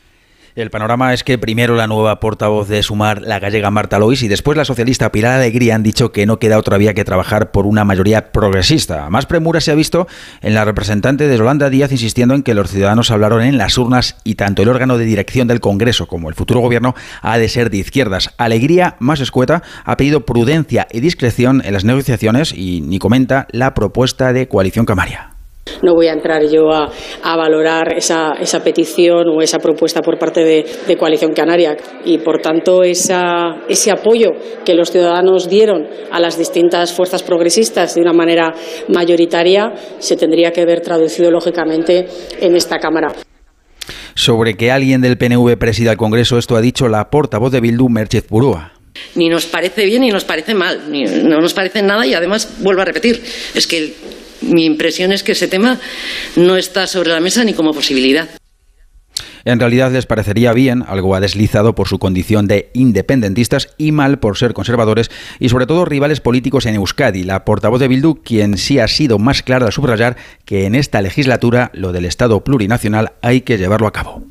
El 0.55 0.69
panorama 0.69 1.13
es 1.13 1.25
que 1.25 1.37
primero 1.37 1.75
la 1.75 1.85
nueva 1.85 2.21
portavoz 2.21 2.69
de 2.69 2.81
Sumar, 2.81 3.21
la 3.21 3.39
gallega 3.39 3.71
Marta 3.71 4.00
Lois, 4.00 4.24
y 4.24 4.29
después 4.29 4.57
la 4.57 4.63
socialista 4.63 5.12
Pilar 5.12 5.33
Alegría 5.33 5.75
han 5.75 5.83
dicho 5.83 6.13
que 6.13 6.25
no 6.25 6.39
queda 6.39 6.57
otra 6.57 6.77
vía 6.77 6.93
que 6.93 7.03
trabajar 7.03 7.51
por 7.51 7.65
una 7.65 7.83
mayoría 7.83 8.31
progresista. 8.31 9.09
Más 9.09 9.25
premura 9.25 9.59
se 9.59 9.71
ha 9.71 9.75
visto 9.75 10.07
en 10.41 10.53
la 10.53 10.63
representante 10.63 11.27
de 11.27 11.38
Yolanda 11.38 11.69
Díaz 11.69 11.91
insistiendo 11.91 12.35
en 12.35 12.41
que 12.41 12.53
los 12.53 12.69
ciudadanos 12.69 13.12
hablaron 13.12 13.41
en 13.41 13.57
las 13.57 13.77
urnas 13.77 14.15
y 14.24 14.35
tanto 14.35 14.62
el 14.62 14.69
órgano 14.69 14.97
de 14.97 15.03
dirección 15.03 15.50
del 15.50 15.59
Congreso 15.59 16.07
como 16.07 16.29
el 16.29 16.35
futuro 16.35 16.62
gobierno 16.62 16.95
ha 17.21 17.38
de 17.38 17.50
ser 17.50 17.69
de 17.69 17.79
izquierdas. 17.79 18.33
Alegría, 18.38 18.95
más 19.00 19.19
escueta, 19.19 19.62
ha 19.83 19.97
pedido 19.97 20.25
prudencia 20.25 20.88
y 20.89 21.01
discreción 21.01 21.63
en 21.65 21.74
las 21.74 21.83
negociaciones 21.83 22.53
y 22.53 22.79
ni 22.79 22.97
comenta 22.97 23.45
la 23.51 23.74
propuesta 23.74 24.31
de 24.31 24.47
coalición 24.47 24.85
camaria. 24.85 25.35
No 25.81 25.93
voy 25.93 26.07
a 26.07 26.13
entrar 26.13 26.43
yo 26.48 26.72
a, 26.72 26.91
a 27.24 27.36
valorar 27.36 27.93
esa, 27.98 28.34
esa, 28.39 28.63
petición 28.63 29.27
o 29.29 29.41
esa 29.41 29.60
propuesta 29.60 30.01
por 30.01 30.17
parte 30.17 30.43
de, 30.43 30.65
de 30.88 30.98
Coalición 30.98 31.34
Canaria 31.34 31.75
y, 32.05 32.19
por 32.19 32.41
tanto, 32.41 32.84
esa, 32.84 33.63
ese 33.67 33.91
apoyo 33.91 34.29
que 34.63 34.75
los 34.75 34.91
ciudadanos 34.91 35.50
dieron 35.50 35.88
a 36.12 36.19
las 36.19 36.38
distintas 36.38 36.93
fuerzas 36.93 37.24
progresistas 37.24 37.95
de 37.95 38.01
una 38.01 38.13
manera 38.13 38.53
mayoritaria 38.89 39.74
se 40.00 40.15
tendría 40.15 40.51
que 40.51 40.65
ver 40.65 40.81
traducido, 40.81 41.31
lógicamente, 41.31 42.07
en 42.39 42.55
esta 42.55 42.77
Cámara. 42.77 43.13
Sobre 44.13 44.55
que 44.55 44.72
alguien 44.72 45.01
del 45.01 45.17
PNV 45.17 45.57
presida 45.57 45.91
el 45.91 45.98
Congreso, 45.98 46.38
esto 46.38 46.55
ha 46.55 46.62
dicho 46.62 46.88
la 46.88 47.10
portavoz 47.10 47.51
de 47.51 47.62
Bildu, 47.62 47.89
Merchez 47.89 48.24
Purúa 48.24 48.72
ni 49.15 49.29
nos 49.29 49.45
parece 49.45 49.86
bien 49.86 50.01
ni 50.01 50.10
nos 50.10 50.24
parece 50.24 50.53
mal, 50.53 50.89
ni, 50.89 51.03
no 51.03 51.39
nos 51.39 51.53
parece 51.53 51.81
nada 51.81 52.05
y 52.05 52.13
además 52.13 52.55
vuelvo 52.60 52.81
a 52.81 52.86
repetir, 52.86 53.22
es 53.53 53.67
que 53.67 53.93
mi 54.45 54.65
impresión 54.65 55.11
es 55.11 55.23
que 55.23 55.33
ese 55.33 55.47
tema 55.47 55.79
no 56.35 56.57
está 56.57 56.87
sobre 56.87 57.09
la 57.09 57.19
mesa 57.19 57.43
ni 57.43 57.53
como 57.53 57.73
posibilidad. 57.73 58.29
En 59.45 59.59
realidad 59.59 59.91
les 59.91 60.07
parecería 60.07 60.53
bien, 60.53 60.83
algo 60.87 61.13
ha 61.13 61.19
deslizado 61.19 61.75
por 61.75 61.87
su 61.87 61.99
condición 61.99 62.47
de 62.47 62.71
independentistas 62.73 63.69
y 63.77 63.91
mal 63.91 64.17
por 64.17 64.37
ser 64.37 64.53
conservadores 64.53 65.11
y 65.39 65.49
sobre 65.49 65.67
todo 65.67 65.85
rivales 65.85 66.19
políticos 66.19 66.65
en 66.65 66.73
Euskadi. 66.73 67.23
La 67.23 67.45
portavoz 67.45 67.79
de 67.79 67.87
Bildu, 67.87 68.23
quien 68.23 68.57
sí 68.57 68.79
ha 68.79 68.87
sido 68.87 69.19
más 69.19 69.43
clara 69.43 69.67
al 69.67 69.71
subrayar 69.71 70.17
que 70.45 70.65
en 70.65 70.73
esta 70.73 70.99
legislatura 71.03 71.69
lo 71.73 71.91
del 71.91 72.05
Estado 72.05 72.43
plurinacional 72.43 73.13
hay 73.21 73.41
que 73.41 73.59
llevarlo 73.59 73.85
a 73.85 73.93
cabo. 73.93 74.23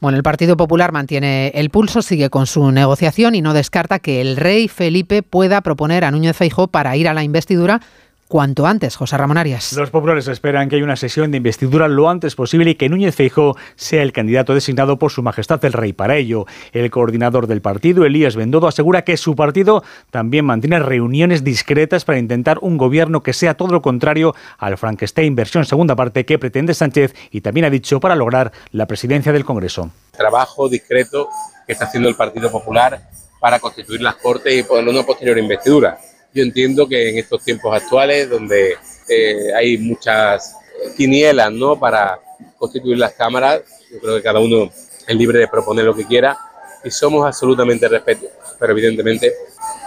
Bueno, 0.00 0.16
el 0.18 0.24
Partido 0.24 0.56
Popular 0.56 0.90
mantiene 0.90 1.52
el 1.54 1.70
pulso, 1.70 2.02
sigue 2.02 2.28
con 2.28 2.46
su 2.46 2.70
negociación 2.72 3.36
y 3.36 3.42
no 3.42 3.54
descarta 3.54 4.00
que 4.00 4.20
el 4.20 4.36
rey 4.36 4.66
Felipe 4.66 5.22
pueda 5.22 5.60
proponer 5.60 6.04
a 6.04 6.10
Núñez 6.10 6.36
Feijóo 6.36 6.68
para 6.68 6.96
ir 6.96 7.08
a 7.08 7.14
la 7.14 7.22
investidura 7.22 7.80
cuanto 8.28 8.66
antes, 8.66 8.96
José 8.96 9.16
Ramón 9.16 9.38
Arias. 9.38 9.72
Los 9.74 9.90
populares 9.90 10.28
esperan 10.28 10.68
que 10.68 10.76
haya 10.76 10.84
una 10.84 10.96
sesión 10.96 11.30
de 11.30 11.36
investidura 11.36 11.88
lo 11.88 12.08
antes 12.08 12.34
posible 12.34 12.70
y 12.70 12.74
que 12.74 12.88
Núñez 12.88 13.14
Feijóo 13.14 13.56
sea 13.76 14.02
el 14.02 14.12
candidato 14.12 14.54
designado 14.54 14.98
por 14.98 15.12
su 15.12 15.22
majestad 15.22 15.64
el 15.64 15.72
rey. 15.72 15.92
Para 15.92 16.16
ello, 16.16 16.46
el 16.72 16.90
coordinador 16.90 17.46
del 17.46 17.62
partido, 17.62 18.04
Elías 18.04 18.36
Bendodo, 18.36 18.68
asegura 18.68 19.02
que 19.02 19.16
su 19.16 19.36
partido 19.36 19.84
también 20.10 20.44
mantiene 20.44 20.78
reuniones 20.78 21.44
discretas 21.44 22.04
para 22.04 22.18
intentar 22.18 22.58
un 22.60 22.76
gobierno 22.76 23.22
que 23.22 23.32
sea 23.32 23.54
todo 23.54 23.72
lo 23.72 23.82
contrario 23.82 24.34
al 24.58 24.76
Frankenstein 24.76 25.34
versión 25.34 25.64
segunda 25.64 25.96
parte 25.96 26.24
que 26.24 26.38
pretende 26.38 26.74
Sánchez 26.74 27.14
y 27.30 27.40
también 27.40 27.66
ha 27.66 27.70
dicho 27.70 28.00
para 28.00 28.14
lograr 28.14 28.52
la 28.72 28.86
presidencia 28.86 29.32
del 29.32 29.44
Congreso. 29.44 29.90
Trabajo 30.16 30.68
discreto 30.68 31.28
que 31.66 31.72
está 31.72 31.86
haciendo 31.86 32.08
el 32.08 32.14
Partido 32.14 32.50
Popular 32.50 33.08
para 33.40 33.58
constituir 33.58 34.00
las 34.00 34.16
Cortes 34.16 34.54
y 34.54 34.62
poner 34.62 34.88
una 34.88 35.02
posterior 35.02 35.38
investidura 35.38 35.98
yo 36.36 36.42
entiendo 36.42 36.86
que 36.86 37.08
en 37.08 37.18
estos 37.18 37.42
tiempos 37.42 37.74
actuales, 37.74 38.28
donde 38.28 38.76
eh, 39.08 39.54
hay 39.56 39.78
muchas 39.78 40.54
quinielas 40.96 41.50
¿no? 41.50 41.80
para 41.80 42.20
constituir 42.58 42.98
las 42.98 43.12
cámaras, 43.14 43.62
yo 43.90 43.98
creo 44.00 44.16
que 44.16 44.22
cada 44.22 44.38
uno 44.38 44.70
es 45.06 45.16
libre 45.16 45.38
de 45.38 45.48
proponer 45.48 45.86
lo 45.86 45.96
que 45.96 46.04
quiera 46.04 46.36
y 46.84 46.90
somos 46.90 47.26
absolutamente 47.26 47.88
respeto, 47.88 48.26
pero 48.60 48.72
evidentemente 48.72 49.32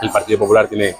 el 0.01 0.09
Partido 0.09 0.39
Popular 0.39 0.67
tiene 0.67 0.95